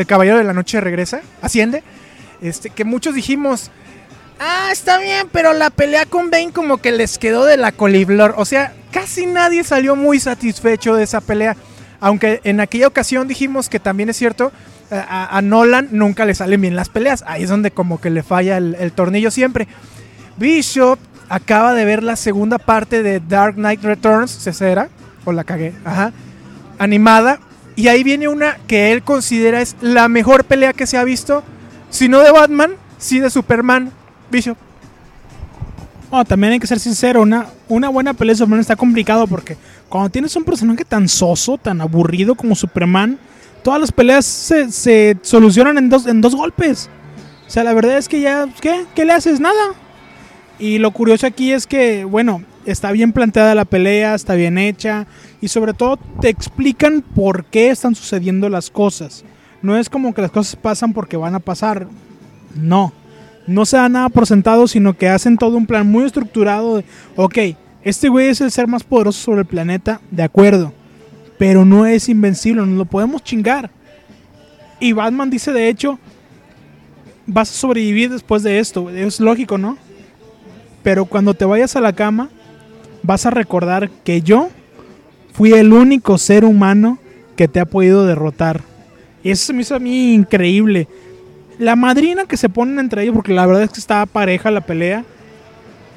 [0.00, 1.82] El Caballero de la Noche regresa, asciende,
[2.40, 3.70] este, que muchos dijimos,
[4.38, 8.34] ah, está bien, pero la pelea con Bane como que les quedó de la coliflor.
[8.38, 11.56] O sea, casi nadie salió muy satisfecho de esa pelea.
[12.00, 14.52] Aunque en aquella ocasión dijimos que también es cierto,
[14.90, 17.22] a, Nolan nunca le salen bien las peleas.
[17.26, 19.68] Ahí es donde como que le falla el, tornillo siempre.
[20.38, 24.88] Bishop acaba de ver la segunda parte de Dark Knight Returns, ¿se era?
[25.26, 26.12] O la cagué, ajá.
[26.78, 27.38] Animada.
[27.76, 31.42] Y ahí viene una que él considera es la mejor pelea que se ha visto.
[31.88, 33.90] Si no de Batman, sí de Superman.
[34.30, 34.56] Bishop.
[36.12, 39.56] No, también hay que ser sincero, una, una buena pelea de Superman está complicado porque
[39.88, 43.18] cuando tienes un personaje tan soso, tan aburrido como Superman,
[43.62, 46.88] todas las peleas se, se solucionan en dos, en dos golpes.
[47.46, 48.84] O sea, la verdad es que ya, ¿qué?
[48.94, 49.40] ¿Qué le haces?
[49.40, 49.74] Nada.
[50.58, 55.06] Y lo curioso aquí es que, bueno, está bien planteada la pelea, está bien hecha
[55.40, 59.24] y sobre todo te explican por qué están sucediendo las cosas.
[59.62, 61.86] No es como que las cosas pasan porque van a pasar.
[62.54, 62.92] No
[63.50, 66.84] no se da nada por sentado, sino que hacen todo un plan muy estructurado de,
[67.16, 67.38] ok,
[67.82, 70.72] este güey es el ser más poderoso sobre el planeta, de acuerdo,
[71.36, 73.70] pero no es invencible, no lo podemos chingar.
[74.78, 75.98] Y Batman dice, de hecho,
[77.26, 79.76] vas a sobrevivir después de esto, es lógico, ¿no?
[80.82, 82.30] Pero cuando te vayas a la cama,
[83.02, 84.48] vas a recordar que yo
[85.32, 86.98] fui el único ser humano
[87.36, 88.62] que te ha podido derrotar.
[89.22, 90.88] Y eso se me hizo a mí increíble
[91.60, 94.62] la madrina que se ponen entre ellos, porque la verdad es que está pareja la
[94.62, 95.04] pelea.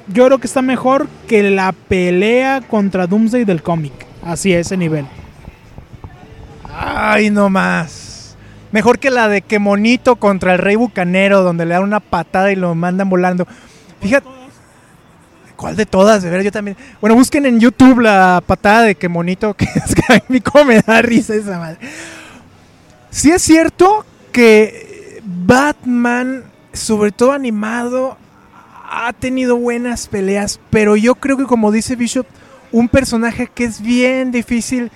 [0.08, 3.92] Yo creo que está mejor que la pelea contra Doomsday del cómic.
[4.22, 5.06] Así a ese nivel.
[6.70, 8.36] Ay, no más.
[8.72, 12.52] Mejor que la de que monito contra el rey bucanero, donde le dan una patada
[12.52, 13.46] y lo mandan volando.
[14.02, 14.43] Fíjate.
[15.64, 16.22] ¿Cuál de todas?
[16.22, 16.76] De ver, yo también.
[17.00, 20.82] Bueno, busquen en YouTube la patada de que monito, que es que a mí me
[20.82, 21.78] da risa esa madre.
[23.08, 28.18] Sí es cierto que Batman, sobre todo animado,
[28.90, 32.26] ha tenido buenas peleas, pero yo creo que como dice Bishop,
[32.70, 34.90] un personaje que es bien difícil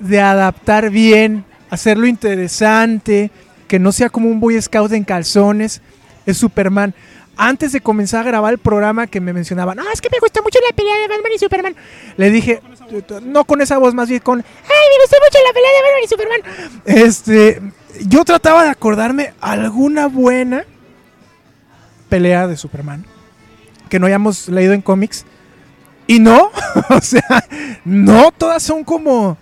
[0.00, 3.30] de adaptar bien, hacerlo interesante,
[3.68, 5.80] que no sea como un Boy Scout en calzones,
[6.26, 6.92] es Superman.
[7.40, 10.42] Antes de comenzar a grabar el programa que me mencionaba, no, es que me gustó
[10.42, 11.76] mucho la pelea de Batman y Superman.
[12.16, 12.60] Le dije,
[13.22, 16.02] no con esa voz, más bien con, ay, me gustó mucho la pelea de Batman
[16.04, 16.40] y Superman.
[16.84, 17.62] Este,
[18.08, 20.64] yo trataba de acordarme alguna buena
[22.08, 23.04] pelea de Superman
[23.88, 25.24] que no hayamos leído en cómics.
[26.08, 26.50] Y no,
[26.90, 27.44] o sea,
[27.84, 29.36] no, todas son como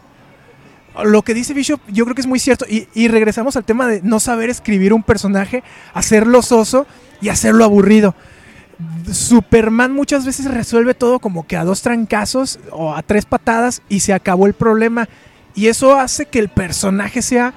[1.03, 2.67] lo que dice Bishop, yo creo que es muy cierto.
[2.69, 5.63] Y, y, regresamos al tema de no saber escribir un personaje,
[5.95, 6.87] hacerlo soso
[7.20, 8.14] y hacerlo aburrido.
[9.11, 14.00] Superman muchas veces resuelve todo como que a dos trancazos o a tres patadas y
[14.00, 15.09] se acabó el problema.
[15.55, 17.55] Y eso hace que el personaje sea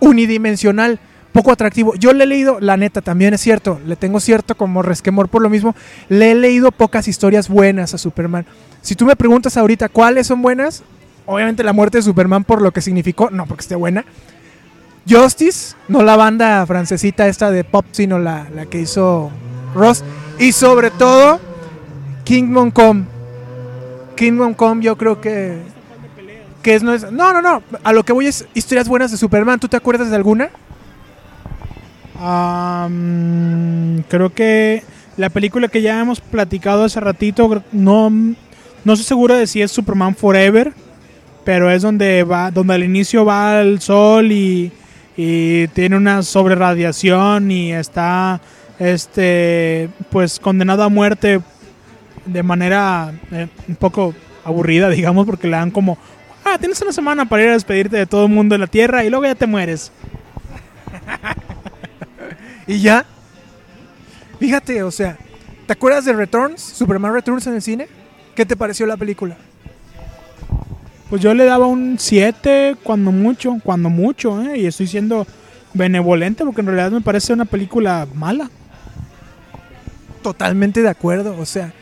[0.00, 1.00] unidimensional,
[1.32, 1.94] poco atractivo.
[1.94, 5.42] Yo le he leído, la neta, también es cierto, le tengo cierto como resquemor por
[5.42, 5.74] lo mismo,
[6.08, 8.44] le he leído pocas historias buenas a Superman.
[8.82, 10.82] Si tú me preguntas ahorita cuáles son buenas,
[11.26, 14.04] obviamente la muerte de Superman por lo que significó, no porque esté buena.
[15.08, 19.30] Justice, no la banda francesita esta de pop, sino la, la que hizo
[19.74, 20.04] Ross.
[20.38, 21.40] Y sobre todo,
[22.24, 23.04] Kingdom Come.
[24.16, 25.62] Kingdom Come yo creo que...
[26.62, 27.62] que es, no, es, no, no, no.
[27.82, 29.58] A lo que voy es historias buenas de Superman.
[29.58, 30.50] ¿Tú te acuerdas de alguna?
[32.20, 34.82] Um, creo que
[35.16, 39.70] la película que ya hemos platicado hace ratito, no, no estoy seguro de si es
[39.70, 40.72] Superman Forever,
[41.44, 44.72] pero es donde va, donde al inicio va el sol y,
[45.20, 48.40] y tiene una sobreradiación y está
[48.78, 51.40] este pues condenado a muerte
[52.24, 55.98] de manera eh, un poco aburrida, digamos, porque le dan como,
[56.44, 59.04] ah, tienes una semana para ir a despedirte de todo el mundo en la Tierra
[59.04, 59.90] y luego ya te mueres.
[62.68, 63.04] y ya.
[64.38, 65.18] Fíjate, o sea,
[65.66, 66.62] ¿te acuerdas de Returns?
[66.62, 67.88] Superman Returns en el cine.
[68.36, 69.36] ¿Qué te pareció la película?
[71.10, 74.58] Pues yo le daba un 7 cuando mucho, cuando mucho, ¿eh?
[74.58, 75.26] y estoy siendo
[75.72, 78.50] benevolente porque en realidad me parece una película mala.
[80.22, 81.72] Totalmente de acuerdo, o sea,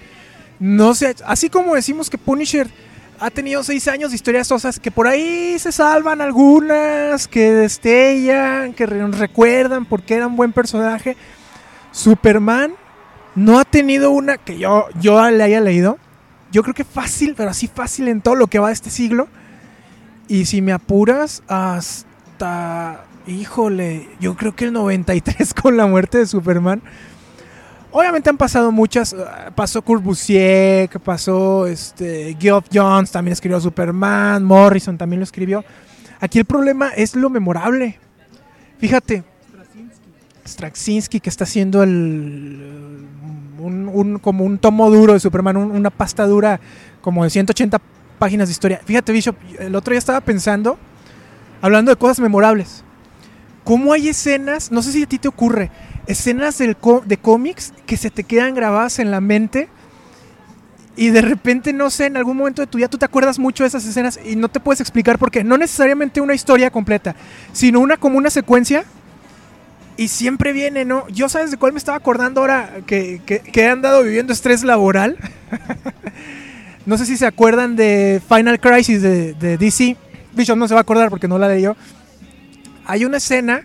[0.61, 2.69] no sé, así como decimos que Punisher
[3.19, 8.75] ha tenido seis años de historias sosas, que por ahí se salvan algunas, que destellan,
[8.75, 11.17] que recuerdan porque era un buen personaje.
[11.93, 12.75] Superman
[13.35, 15.99] no ha tenido una que yo, yo le haya leído.
[16.57, 19.29] Yo creo que fácil, pero así fácil en todo lo que va de este siglo.
[20.27, 26.25] Y si me apuras, hasta, híjole, yo creo que el 93 con la muerte de
[26.25, 26.81] Superman.
[27.93, 29.13] Obviamente han pasado muchas.
[29.13, 29.17] eh,
[29.55, 35.63] Pasó Kurt Busiek, pasó este, Geoff Jones, también escribió Superman, Morrison también lo escribió.
[36.21, 37.99] Aquí el problema es lo memorable.
[38.79, 39.25] Fíjate,
[40.47, 43.07] Straczynski que está haciendo el
[43.67, 46.61] un, como un tomo duro de Superman, un- una pasta dura
[47.01, 47.81] como de 180
[48.19, 48.81] páginas de historia.
[48.85, 50.79] Fíjate, Bishop, el otro día estaba pensando,
[51.61, 52.83] hablando de cosas memorables.
[53.65, 55.71] ¿Cómo hay escenas, no sé si a ti te ocurre,
[56.07, 59.69] escenas del de cómics que se te quedan grabadas en la mente
[60.99, 63.65] y de repente, no sé, en algún momento de tu vida tú te acuerdas mucho
[63.65, 65.45] de esas escenas y no te puedes explicar por qué?
[65.45, 67.15] No necesariamente una historia completa,
[67.53, 68.85] sino una como una secuencia
[69.97, 71.07] y siempre viene, ¿no?
[71.09, 74.63] Yo sabes de cuál me estaba acordando ahora que, que- que he andado viviendo estrés
[74.63, 75.17] laboral.
[76.87, 79.97] no sé si se acuerdan de Final Crisis de, de DC.
[80.35, 81.77] Bishop no se va a acordar porque no la leyó.
[82.85, 83.63] Hay una escena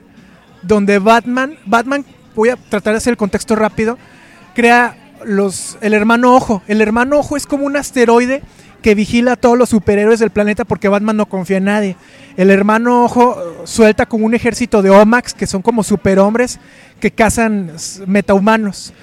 [0.61, 3.97] donde Batman, Batman, voy a tratar de hacer el contexto rápido,
[4.55, 6.63] crea los, el hermano ojo.
[6.67, 8.41] El hermano ojo es como un asteroide
[8.81, 11.95] que vigila a todos los superhéroes del planeta porque Batman no confía en nadie.
[12.37, 16.59] El hermano ojo suelta como un ejército de Omax, que son como superhombres
[16.99, 17.71] que cazan
[18.07, 18.93] metahumanos.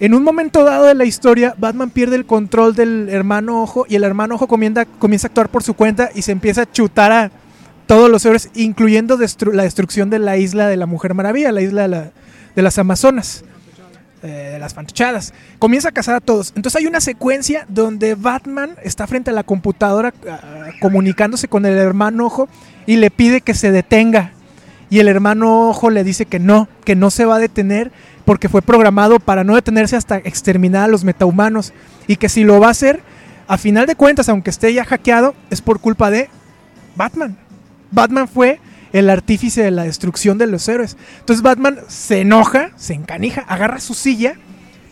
[0.00, 3.94] En un momento dado de la historia, Batman pierde el control del hermano ojo y
[3.94, 7.12] el hermano ojo comienza, comienza a actuar por su cuenta y se empieza a chutar
[7.12, 7.30] a
[7.86, 9.16] todos los héroes, incluyendo
[9.52, 12.10] la destrucción de la isla de la Mujer Maravilla, la isla de, la-
[12.56, 13.44] de las Amazonas,
[14.24, 15.34] eh, de las fantochadas.
[15.58, 16.54] Comienza a cazar a todos.
[16.56, 21.76] Entonces hay una secuencia donde Batman está frente a la computadora ah, comunicándose con el
[21.76, 22.48] hermano ojo
[22.86, 24.32] y le pide que se detenga.
[24.88, 27.92] Y el hermano ojo le dice que no, que no se va a detener
[28.24, 31.74] porque fue programado para no detenerse hasta exterminar a los metahumanos.
[32.06, 33.02] Y que si lo va a hacer,
[33.46, 36.30] a final de cuentas, aunque esté ya hackeado, es por culpa de
[36.96, 37.36] Batman.
[37.90, 38.58] Batman fue
[38.94, 40.96] el artífice de la destrucción de los héroes.
[41.18, 44.36] Entonces Batman se enoja, se encanija, agarra su silla,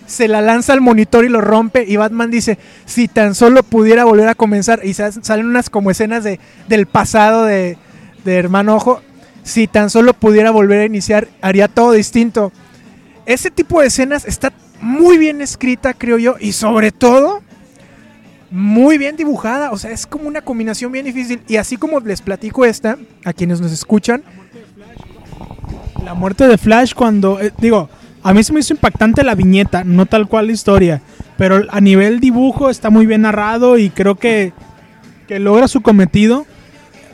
[0.07, 1.85] se la lanza al monitor y lo rompe.
[1.89, 4.81] Y Batman dice, si tan solo pudiera volver a comenzar.
[4.85, 7.79] Y sa- salen unas como escenas de, del pasado de,
[8.25, 9.01] de Hermano Ojo.
[9.45, 12.53] Si tan solo pudiera volver a iniciar, haría todo distinto.
[13.25, 16.35] Ese tipo de escenas está muy bien escrita, creo yo.
[16.41, 17.41] Y sobre todo,
[18.53, 19.73] muy bien dibujada.
[19.73, 21.41] O sea, es como una combinación bien difícil.
[21.49, 24.23] Y así como les platico esta, a quienes nos escuchan,
[26.05, 27.89] La muerte de Flash cuando, eh, digo,
[28.25, 31.01] a mí se me hizo impactante la viñeta, no tal cual la historia,
[31.37, 34.53] pero a nivel dibujo está muy bien narrado y creo que,
[35.29, 36.45] que logra su cometido.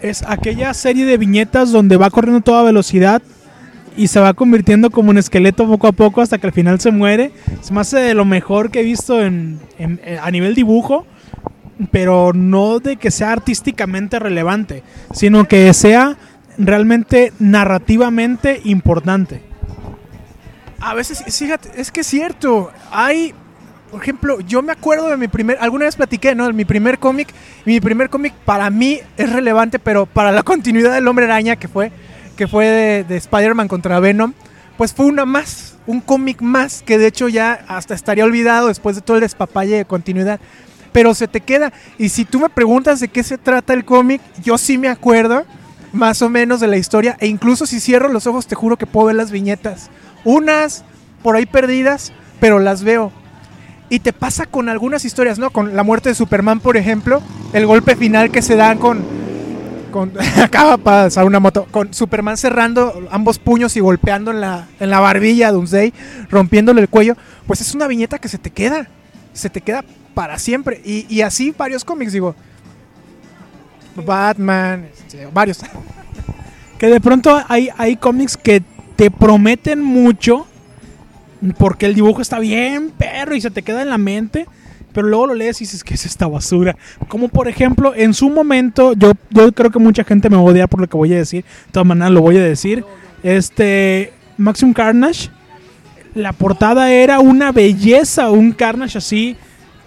[0.01, 3.21] Es aquella serie de viñetas donde va corriendo a toda velocidad
[3.97, 6.91] y se va convirtiendo como un esqueleto poco a poco hasta que al final se
[6.91, 7.33] muere.
[7.63, 11.05] Se me hace de lo mejor que he visto en, en- en- a nivel dibujo,
[11.91, 16.17] pero no de que sea artísticamente relevante, sino que sea
[16.59, 19.43] realmente narrativamente importante.
[20.81, 22.71] a veces, fíjate, es que es cierto.
[22.91, 23.35] Hay,
[23.91, 26.53] por ejemplo, yo me acuerdo de mi primer, alguna vez platiqué, ¿no?
[26.53, 27.29] Mi primer cómic.
[27.65, 31.69] Mi primer cómic para mí es relevante, pero para la continuidad del Hombre Araña, que
[31.69, 31.93] fue,
[32.37, 34.35] que fue de, de Spider-Man contra Venom,
[34.77, 38.95] pues fue una más, un cómic más, que de hecho ya hasta estaría olvidado después
[38.95, 40.39] de todo el despapalle de continuidad.
[40.93, 41.73] Pero se te queda.
[41.99, 45.45] Y si tú me preguntas de qué se trata el cómic, yo sí me acuerdo
[45.93, 47.17] más o menos de la historia.
[47.21, 49.91] E incluso si cierro los ojos, te juro que puedo ver las viñetas.
[50.25, 50.85] Unas
[51.23, 53.13] por ahí perdidas, pero las veo.
[53.91, 55.51] Y te pasa con algunas historias, ¿no?
[55.51, 57.23] Con la muerte de Superman, por ejemplo,
[57.53, 59.03] el golpe final que se dan con.
[59.91, 60.13] con
[60.43, 61.67] acaba pasar una moto.
[61.71, 65.95] Con Superman cerrando ambos puños y golpeando en la, en la barbilla a Doomsday,
[66.31, 67.17] rompiéndole el cuello.
[67.47, 68.89] Pues es una viñeta que se te queda.
[69.33, 69.85] Se te queda
[70.15, 70.81] para siempre.
[70.85, 72.35] Y, así varios cómics, digo.
[73.97, 75.59] Batman, este, varios.
[76.79, 78.63] Que de pronto hay, hay cómics que
[78.97, 80.47] te prometen mucho
[81.57, 84.47] porque el dibujo está bien perro y se te queda en la mente.
[84.93, 86.77] Pero luego lo lees y dices que es esta basura.
[87.09, 90.47] Como por ejemplo, en su momento, yo, yo creo que mucha gente me va a
[90.47, 91.45] odiar por lo que voy a decir.
[91.45, 92.85] De todas maneras lo voy a decir.
[93.23, 95.31] Este Maximum Carnage.
[96.15, 99.37] La portada era una belleza, un Carnage así,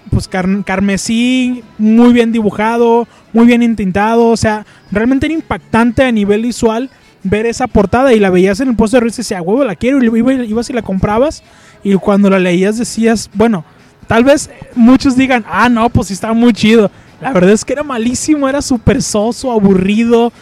[0.10, 4.28] pues car- carmesí, muy bien dibujado, muy bien intintado.
[4.28, 6.90] O sea, realmente era impactante a nivel visual
[7.24, 9.76] ver esa portada y la veías en el puesto de revista y decías, huevo, la
[9.76, 11.44] quiero, y iba- ibas y la comprabas.
[11.84, 13.64] Y cuando la leías decías, bueno,
[14.08, 16.90] tal vez muchos digan, ah, no, pues sí estaba muy chido.
[17.22, 20.34] La verdad es que era malísimo, era súper soso, aburrido.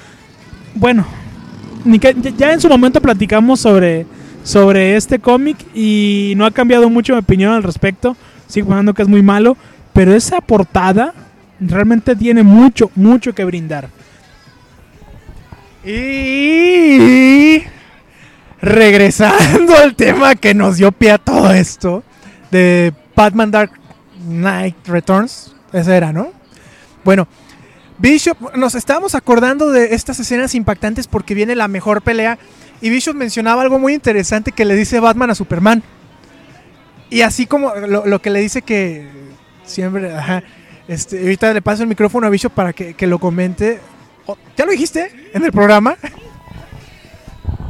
[0.76, 1.06] Bueno,
[2.38, 4.06] ya en su momento platicamos sobre,
[4.44, 8.16] sobre este cómic y no ha cambiado mucho mi opinión al respecto.
[8.50, 9.56] Sigo pensando que es muy malo,
[9.94, 11.14] pero esa portada
[11.60, 13.90] realmente tiene mucho, mucho que brindar.
[15.86, 17.64] Y
[18.62, 22.04] regresando al tema que nos dio pie a todo esto
[22.52, 23.72] de Batman Dark
[24.28, 26.32] Knight Returns, esa era, ¿no?
[27.06, 27.28] Bueno,
[28.00, 32.40] Bishop, nos estábamos acordando de estas escenas impactantes porque viene la mejor pelea
[32.82, 35.84] y Bishop mencionaba algo muy interesante que le dice Batman a Superman.
[37.10, 39.08] Y así como lo, lo que le dice que
[39.64, 40.44] siempre, ajá,
[40.88, 43.80] este, ahorita le paso el micrófono a Bishop para que, que lo comente.
[44.26, 45.98] Oh, ¿Ya lo dijiste en el programa?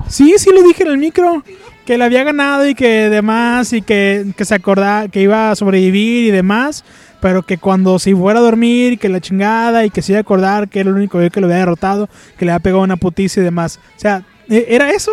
[0.08, 1.44] Sí, sí lo dije en el micro.
[1.86, 3.74] Que le había ganado y que demás.
[3.74, 6.84] Y que, que se acordaba que iba a sobrevivir y demás.
[7.22, 9.86] Pero que cuando se fuera a dormir, que la chingada.
[9.86, 12.10] Y que se iba a acordar que era el único que lo había derrotado.
[12.38, 13.80] Que le había pegado una putiza y demás.
[13.98, 15.12] O sea, e- era eso.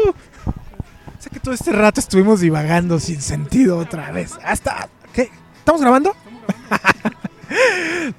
[1.33, 4.33] Que todo este rato estuvimos divagando sin sentido otra vez.
[4.45, 4.89] Hasta.
[5.13, 5.31] ¿Qué?
[5.59, 6.15] ¿Estamos grabando?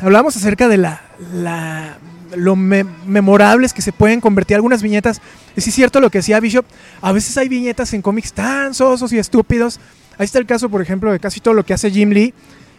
[0.00, 1.00] Hablamos acerca de la.
[1.32, 1.98] la
[2.36, 5.20] lo me- memorables que se pueden convertir algunas viñetas.
[5.56, 6.66] Y sí es cierto lo que decía Bishop.
[7.00, 9.80] A veces hay viñetas en cómics tan sosos y estúpidos.
[10.18, 12.34] Ahí está el caso, por ejemplo, de casi todo lo que hace Jim Lee.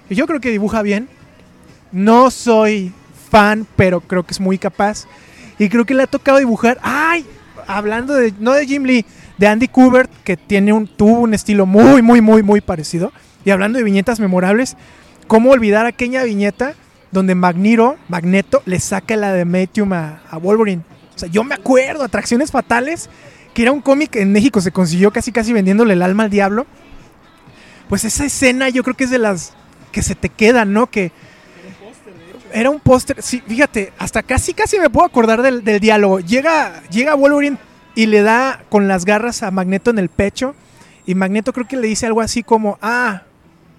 [0.09, 1.09] Y yo creo que dibuja bien.
[1.91, 2.93] No soy
[3.31, 5.05] fan, pero creo que es muy capaz.
[5.57, 6.77] Y creo que le ha tocado dibujar.
[6.83, 7.25] ¡Ay!
[7.67, 8.33] Hablando de.
[8.39, 9.03] No de Jim Lee,
[9.39, 13.13] de Andy Kubert, que tiene un, tuvo un estilo muy, muy, muy, muy parecido.
[13.45, 14.75] Y hablando de viñetas memorables,
[15.27, 16.73] ¿cómo olvidar aquella viñeta
[17.11, 20.83] donde Magneto, Magneto le saca la de Medium a, a Wolverine?
[21.15, 23.09] O sea, yo me acuerdo, Atracciones Fatales,
[23.53, 26.67] que era un cómic en México, se consiguió casi casi vendiéndole el alma al diablo.
[27.87, 29.53] Pues esa escena yo creo que es de las
[29.93, 30.87] que se te quedan, ¿no?
[30.87, 31.13] Que
[32.51, 36.19] era un póster, sí, fíjate, hasta casi casi me puedo acordar del, del diálogo.
[36.19, 37.57] Llega, llega Wolverine
[37.99, 40.55] y le da con las garras a Magneto en el pecho.
[41.05, 43.23] Y Magneto creo que le dice algo así como, ah,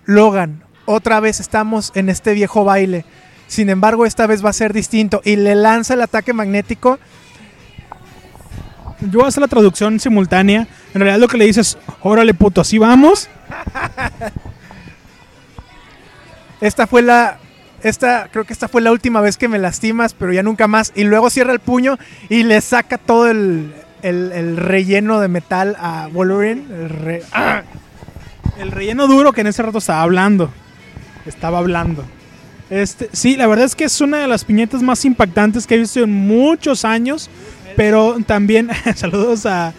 [0.04, 3.06] Logan, otra vez estamos en este viejo baile.
[3.46, 5.22] Sin embargo, esta vez va a ser distinto.
[5.24, 6.98] Y le lanza el ataque magnético.
[9.00, 10.68] Yo voy a hacer la traducción simultánea.
[10.92, 13.30] En realidad lo que le dices, órale puto, así vamos.
[16.60, 17.38] Esta fue la.
[17.82, 20.92] Esta, creo que esta fue la última vez que me lastimas, pero ya nunca más.
[20.94, 21.98] Y luego cierra el puño
[22.28, 23.72] y le saca todo el,
[24.02, 26.64] el- el relleno de metal a Wolverine.
[26.70, 27.62] El re- ¡Ah!
[28.58, 30.50] El relleno duro que en ese rato estaba hablando.
[31.26, 32.04] Estaba hablando.
[32.68, 35.78] Este, sí, la verdad es que es una de las piñetas más impactantes que he
[35.78, 37.30] visto en muchos años.
[37.76, 39.72] Pero también, saludos a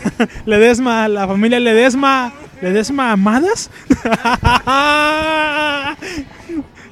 [0.46, 2.32] Ledesma, la familia Ledesma.
[2.60, 3.70] ¿Ledesma Amadas?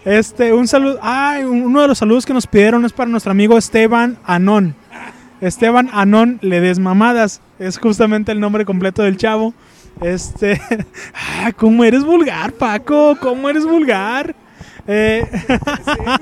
[0.04, 0.98] Este, un saludo.
[1.02, 4.74] Ay, uno de los saludos que nos pidieron es para nuestro amigo Esteban Anón.
[5.40, 7.40] Esteban Anón Ledesma Amadas.
[7.58, 9.54] Es justamente el nombre completo del chavo.
[10.00, 10.60] Este.
[11.42, 13.16] Ah, ¿Cómo eres vulgar, Paco?
[13.18, 14.34] ¿Cómo eres vulgar?
[14.86, 15.26] Eh,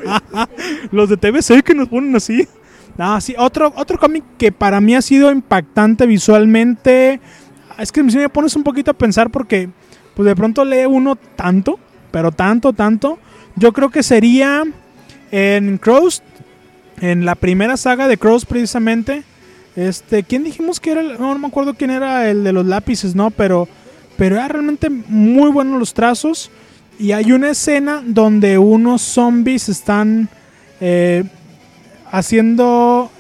[0.93, 2.47] los de TVC que nos ponen así.
[2.97, 7.21] No, sí, otro, otro cómic que para mí ha sido impactante visualmente.
[7.79, 9.71] Es que me pones un poquito a pensar porque
[10.15, 11.79] pues de pronto lee uno tanto,
[12.11, 13.19] pero tanto, tanto.
[13.57, 14.63] Yo creo que sería
[15.31, 16.23] en Crows,
[17.01, 19.23] en la primera saga de Crows precisamente.
[19.77, 21.01] Este, ¿quién dijimos que era?
[21.01, 23.31] el- no, no me acuerdo quién era el de los lápices, ¿no?
[23.31, 23.69] Pero,
[24.17, 26.51] pero era realmente muy buenos los trazos.
[26.99, 30.29] Y hay una escena donde unos zombies están
[30.81, 31.25] eh,
[32.11, 33.11] haciendo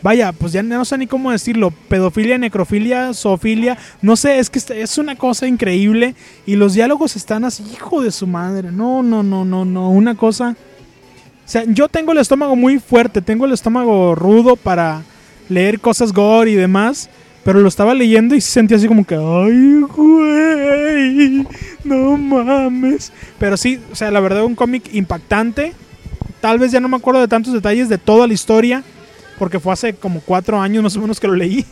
[0.00, 4.60] vaya, pues ya no sé ni cómo decirlo, pedofilia, necrofilia, zoofilia, no sé, es que
[4.80, 6.14] es una cosa increíble
[6.46, 10.14] y los diálogos están así, hijo de su madre, no, no, no, no, no, una
[10.14, 10.56] cosa...
[11.48, 15.02] O sea, yo tengo el estómago muy fuerte, tengo el estómago rudo para
[15.48, 17.08] leer cosas gore y demás,
[17.42, 21.46] pero lo estaba leyendo y sentía así como que, ay, güey,
[21.84, 23.14] no mames.
[23.38, 25.72] Pero sí, o sea, la verdad, un cómic impactante.
[26.42, 28.84] Tal vez ya no me acuerdo de tantos detalles de toda la historia,
[29.38, 31.64] porque fue hace como cuatro años más o menos que lo leí.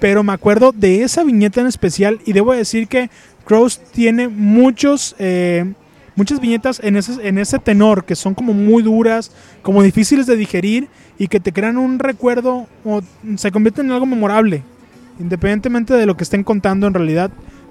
[0.00, 3.10] Pero me acuerdo de esa viñeta en especial y debo decir que
[3.44, 5.70] Crows tiene muchos, eh,
[6.18, 9.30] muchas viñetas en ese, en ese tenor que son como muy duras,
[9.62, 13.02] como difíciles de digerir y que te crean un recuerdo o
[13.36, 14.64] se convierten en algo memorable,
[15.20, 17.30] independientemente de lo que estén contando en realidad.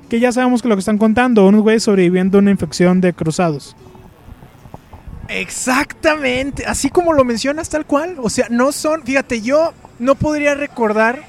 [0.09, 3.11] Que ya sabemos que lo que están contando, unos güeyes sobreviviendo a una infección de
[3.11, 3.75] cruzados.
[5.27, 8.15] Exactamente, así como lo mencionas tal cual.
[8.19, 11.21] O sea, no son, fíjate, yo no podría recordar,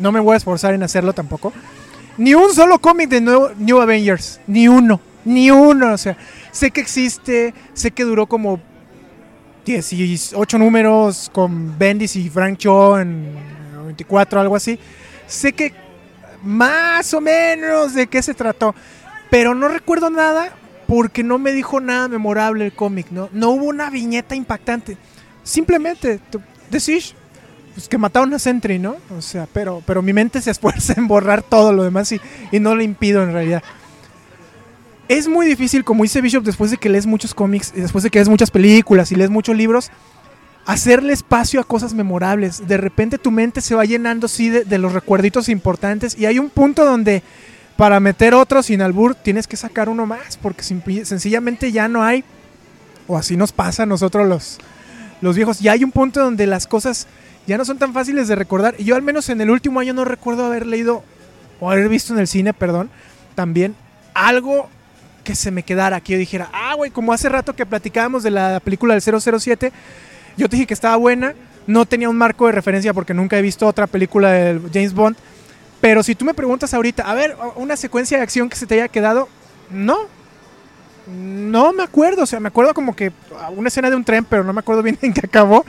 [0.00, 1.52] no me voy a esforzar en hacerlo tampoco,
[2.18, 5.92] ni un solo cómic de New, New Avengers, ni uno, ni uno.
[5.92, 6.16] O sea,
[6.54, 8.60] sé que existe, sé que duró como
[9.66, 13.34] 18 números con Bendis y Frank Cho en
[13.86, 14.78] 24, algo así.
[15.26, 15.74] Sé que
[16.44, 18.74] más o menos de qué se trató,
[19.30, 20.52] pero no recuerdo nada
[20.86, 23.28] porque no me dijo nada memorable el cómic, ¿no?
[23.32, 24.96] No hubo una viñeta impactante.
[25.42, 26.20] Simplemente
[26.70, 27.14] decís
[27.74, 28.96] pues, que mataron a Sentry, ¿no?
[29.16, 32.20] O sea, pero, pero mi mente se esfuerza en borrar todo lo demás y,
[32.52, 33.62] y no lo impido en realidad.
[35.08, 38.18] Es muy difícil, como dice Bishop, después de que lees muchos cómics, después de que
[38.18, 39.90] lees muchas películas y lees muchos libros,
[40.64, 42.66] hacerle espacio a cosas memorables.
[42.66, 46.16] De repente tu mente se va llenando, sí, de, los recuerditos importantes.
[46.18, 47.22] Y hay un punto donde
[47.76, 52.24] para meter otro sin albur tienes que sacar uno más porque sencillamente ya no hay
[53.08, 54.58] o así nos pasa a nosotros los,
[55.20, 55.60] los viejos.
[55.60, 57.08] Ya hay un punto donde las cosas
[57.46, 58.74] ya no son tan fáciles de recordar.
[58.78, 61.02] Y yo al menos en el último año no recuerdo haber leído
[61.60, 62.90] o haber visto en el cine perdón
[63.34, 63.74] también
[64.14, 64.68] algo
[65.24, 68.30] que se me quedara que yo dijera ah güey como hace rato que platicábamos de
[68.30, 69.72] la película del 007
[70.36, 71.34] yo te dije que estaba buena
[71.66, 75.16] no tenía un marco de referencia porque nunca he visto otra película de James Bond
[75.84, 78.76] pero si tú me preguntas ahorita, a ver, una secuencia de acción que se te
[78.76, 79.28] haya quedado,
[79.68, 79.98] no.
[81.06, 83.12] No me acuerdo, o sea, me acuerdo como que
[83.54, 85.66] una escena de un tren, pero no me acuerdo bien en qué acabó.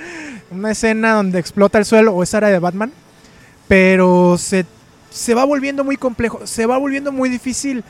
[0.51, 2.93] Una escena donde explota el suelo, o esa era de Batman.
[3.67, 4.65] Pero se,
[5.09, 7.83] se va volviendo muy complejo, se va volviendo muy difícil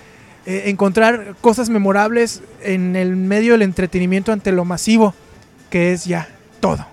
[0.45, 5.13] eh, encontrar cosas memorables en el medio del entretenimiento ante lo masivo,
[5.69, 6.27] que es ya
[6.59, 6.85] todo.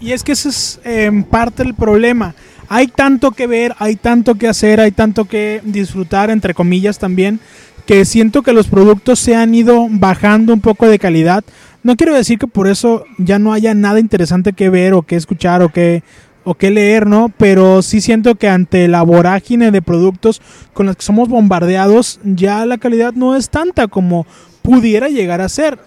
[0.00, 2.34] Y es que ese es en parte el problema.
[2.68, 7.40] Hay tanto que ver, hay tanto que hacer, hay tanto que disfrutar, entre comillas también,
[7.86, 11.44] que siento que los productos se han ido bajando un poco de calidad.
[11.82, 15.16] No quiero decir que por eso ya no haya nada interesante que ver o que
[15.16, 16.02] escuchar o que,
[16.44, 17.30] o que leer, ¿no?
[17.36, 20.40] Pero sí siento que ante la vorágine de productos
[20.72, 24.26] con los que somos bombardeados, ya la calidad no es tanta como
[24.62, 25.78] pudiera llegar a ser.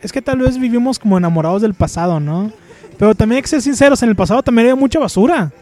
[0.00, 2.52] Es que tal vez vivimos como enamorados del pasado, ¿no?
[2.98, 5.52] Pero también hay que ser sinceros, en el pasado también había mucha basura.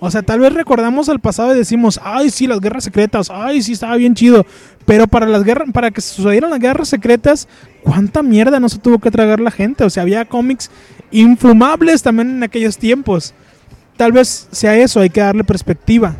[0.00, 3.62] O sea, tal vez recordamos al pasado y decimos, ay, sí, las guerras secretas, ay,
[3.62, 4.44] sí, estaba bien chido.
[4.84, 7.48] Pero para las guerras, para que sucedieran las guerras secretas,
[7.82, 9.84] ¿cuánta mierda no se tuvo que tragar la gente?
[9.84, 10.70] O sea, había cómics
[11.10, 13.32] infumables también en aquellos tiempos.
[13.96, 16.16] Tal vez sea eso, hay que darle perspectiva.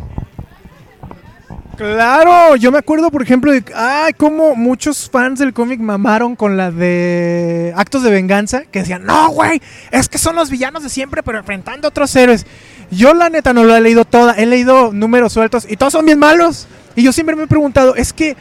[1.76, 6.56] Claro, yo me acuerdo, por ejemplo, de ay, cómo muchos fans del cómic mamaron con
[6.56, 9.60] la de Actos de Venganza, que decían, no, güey,
[9.90, 12.46] es que son los villanos de siempre, pero enfrentando a otros héroes.
[12.90, 16.06] Yo, la neta, no lo he leído toda, he leído números sueltos y todos son
[16.06, 16.68] bien malos.
[16.94, 18.36] Y yo siempre me he preguntado, es que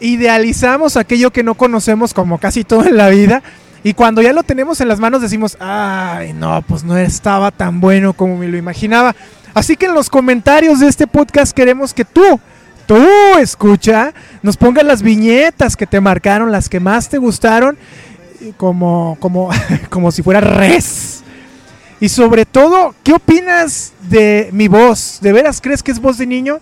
[0.00, 3.42] idealizamos aquello que no conocemos como casi todo en la vida.
[3.82, 7.80] Y cuando ya lo tenemos en las manos decimos, ay, no, pues no estaba tan
[7.80, 9.14] bueno como me lo imaginaba.
[9.54, 12.38] Así que en los comentarios de este podcast queremos que tú,
[12.86, 13.02] tú
[13.40, 14.12] escucha,
[14.42, 17.78] nos pongas las viñetas que te marcaron, las que más te gustaron,
[18.56, 19.50] como, como,
[19.90, 21.22] como si fuera res.
[22.00, 25.18] Y sobre todo, ¿qué opinas de mi voz?
[25.20, 26.60] ¿De veras crees que es voz de niño?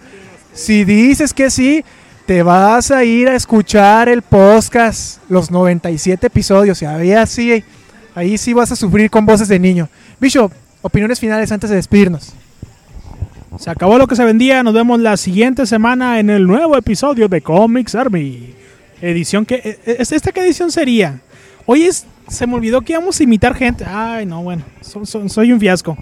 [0.52, 1.84] Si dices que sí,
[2.28, 7.64] te vas a ir a escuchar el podcast, los 97 episodios, y ahí sí,
[8.14, 9.88] ahí sí vas a sufrir con voces de niño.
[10.20, 10.52] Bishop,
[10.82, 12.34] opiniones finales antes de despedirnos.
[13.58, 14.62] Se acabó lo que se vendía.
[14.62, 18.52] Nos vemos la siguiente semana en el nuevo episodio de Comics Army.
[19.00, 19.54] Edición que.
[19.64, 21.20] eh, eh, ¿Esta qué edición sería?
[21.64, 22.04] Hoy es.
[22.28, 23.86] Se me olvidó que íbamos a imitar gente.
[23.88, 24.64] Ay, no, bueno.
[24.82, 25.96] so- so- soy un fiasco.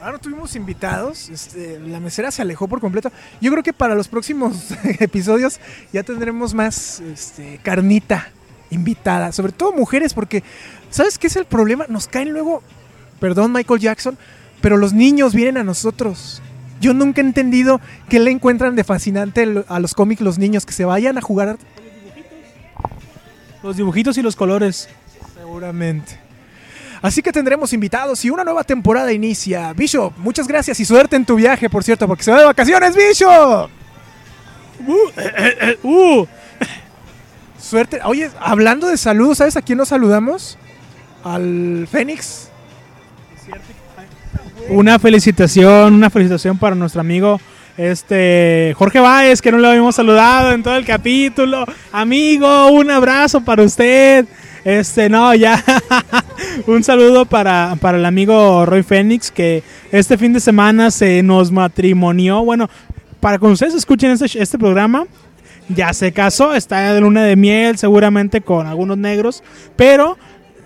[0.00, 3.10] Ahora tuvimos invitados, este, la mesera se alejó por completo.
[3.40, 4.70] Yo creo que para los próximos
[5.00, 5.58] episodios
[5.92, 8.30] ya tendremos más este, carnita
[8.70, 10.44] invitada, sobre todo mujeres, porque
[10.90, 11.86] ¿sabes qué es el problema?
[11.88, 12.62] Nos caen luego,
[13.18, 14.16] perdón Michael Jackson,
[14.60, 16.42] pero los niños vienen a nosotros.
[16.80, 20.72] Yo nunca he entendido qué le encuentran de fascinante a los cómics los niños que
[20.72, 21.58] se vayan a jugar
[23.64, 24.88] Los dibujitos y los colores.
[25.34, 26.27] seguramente.
[27.00, 29.72] Así que tendremos invitados y una nueva temporada inicia.
[29.72, 32.94] Bishop, muchas gracias y suerte en tu viaje, por cierto, porque se va de vacaciones,
[32.96, 33.70] Bishop.
[35.82, 36.26] Uh,
[37.60, 38.00] Suerte.
[38.04, 40.56] Oye, hablando de salud, ¿sabes a quién nos saludamos?
[41.24, 42.50] Al Fénix.
[44.68, 47.40] una felicitación, una felicitación para nuestro amigo
[47.78, 51.64] este Jorge Báez, que no lo habíamos saludado en todo el capítulo.
[51.92, 54.26] Amigo, un abrazo para usted.
[54.68, 55.64] Este, no, ya.
[56.66, 59.62] un saludo para, para el amigo Roy Fénix, que
[59.92, 62.44] este fin de semana se nos matrimonió.
[62.44, 62.68] Bueno,
[63.18, 65.06] para que ustedes escuchen este, este programa,
[65.70, 69.42] ya se casó, está de luna de miel, seguramente con algunos negros,
[69.74, 70.18] pero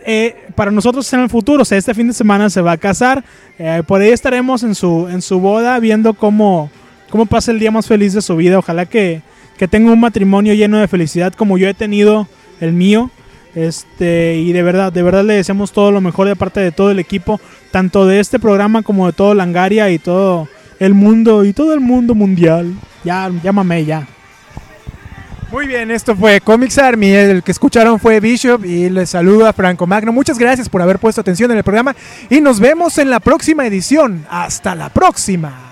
[0.05, 2.79] eh, para nosotros en el futuro, o sea, este fin de semana se va a
[2.79, 3.23] casar,
[3.57, 6.73] eh, por ahí estaremos en su, en su boda viendo cómo,
[7.09, 9.23] cómo pasa el día más feliz de su vida, ojalá que,
[9.57, 12.27] que tenga un matrimonio lleno de felicidad como yo he tenido
[12.61, 13.09] el mío.
[13.55, 16.91] Este, y de verdad, de verdad le deseamos todo lo mejor de parte de todo
[16.91, 17.41] el equipo,
[17.71, 20.49] tanto de este programa como de todo Langaria y todo
[20.79, 22.75] el mundo y todo el mundo mundial.
[23.05, 24.07] Ya, llámame ya.
[25.51, 27.11] Muy bien, esto fue Comics Army.
[27.11, 30.11] El que escucharon fue Bishop y les saluda Franco Magno.
[30.11, 31.95] Muchas gracias por haber puesto atención en el programa
[32.31, 34.25] y nos vemos en la próxima edición.
[34.31, 35.72] Hasta la próxima.